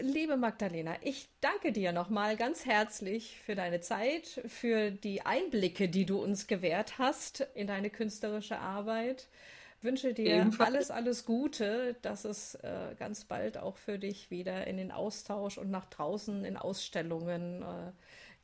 Liebe 0.00 0.36
Magdalena, 0.36 0.96
ich 1.02 1.28
danke 1.40 1.72
dir 1.72 1.92
nochmal 1.92 2.36
ganz 2.36 2.66
herzlich 2.66 3.38
für 3.44 3.54
deine 3.54 3.80
Zeit, 3.80 4.42
für 4.46 4.90
die 4.90 5.24
Einblicke, 5.24 5.88
die 5.88 6.04
du 6.04 6.22
uns 6.22 6.46
gewährt 6.46 6.98
hast 6.98 7.46
in 7.54 7.66
deine 7.66 7.88
künstlerische 7.90 8.58
Arbeit. 8.58 9.28
Wünsche 9.82 10.14
dir 10.14 10.26
Ebenfalls. 10.26 10.68
alles, 10.68 10.90
alles 10.90 11.24
Gute, 11.24 11.96
dass 12.02 12.24
es 12.24 12.54
äh, 12.56 12.94
ganz 12.98 13.24
bald 13.24 13.58
auch 13.58 13.76
für 13.76 13.98
dich 13.98 14.30
wieder 14.30 14.66
in 14.66 14.76
den 14.76 14.92
Austausch 14.92 15.58
und 15.58 15.70
nach 15.70 15.86
draußen 15.86 16.44
in 16.44 16.56
Ausstellungen 16.56 17.62
äh, 17.62 17.92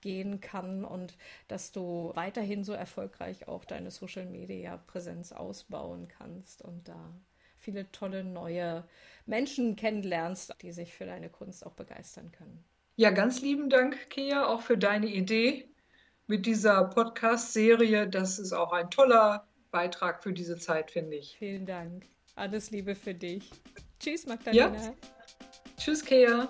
gehen 0.01 0.41
kann 0.41 0.85
und 0.85 1.17
dass 1.49 1.73
du 1.73 2.13
weiterhin 2.15 2.65
so 2.65 2.73
erfolgreich 2.73 3.49
auch 3.49 3.65
deine 3.65 3.91
Social 3.91 4.27
Media 4.27 4.77
Präsenz 4.77 5.33
ausbauen 5.33 6.09
kannst 6.09 6.63
und 6.63 6.89
da 6.89 7.13
viele 7.57 7.91
tolle 7.91 8.25
neue 8.25 8.85
Menschen 9.27 9.77
kennenlernst, 9.77 10.55
die 10.63 10.73
sich 10.73 10.95
für 10.95 11.07
deine 11.07 11.29
Kunst 11.29 11.67
auch 11.67 11.75
begeistern 11.75 12.31
können. 12.33 12.65
Ja, 12.97 13.11
ganz 13.11 13.43
lieben 13.43 13.71
Dank, 13.71 14.11
Kea, 14.11 14.47
auch 14.47 14.63
für 14.63 14.79
deine 14.79 15.07
Idee 15.07 15.69
mit 16.27 16.47
dieser 16.47 16.85
Podcast-Serie. 16.85 18.09
Das 18.09 18.39
ist 18.39 18.53
auch 18.53 18.73
ein 18.73 18.91
toller 18.91 19.47
Beitrag 19.71 20.23
für 20.23 20.33
diese 20.33 20.59
Zeit, 20.59 20.91
finde 20.91 21.17
ich. 21.17 21.37
Vielen 21.39 21.67
Dank. 21.67 22.07
Alles 22.37 22.71
Liebe 22.71 22.95
für 22.95 23.15
dich. 23.15 23.51
Tschüss, 23.99 24.25
Ja, 24.25 24.31
Magdalena. 24.35 24.95
tschüss, 25.77 26.05
Kea. 26.05 26.49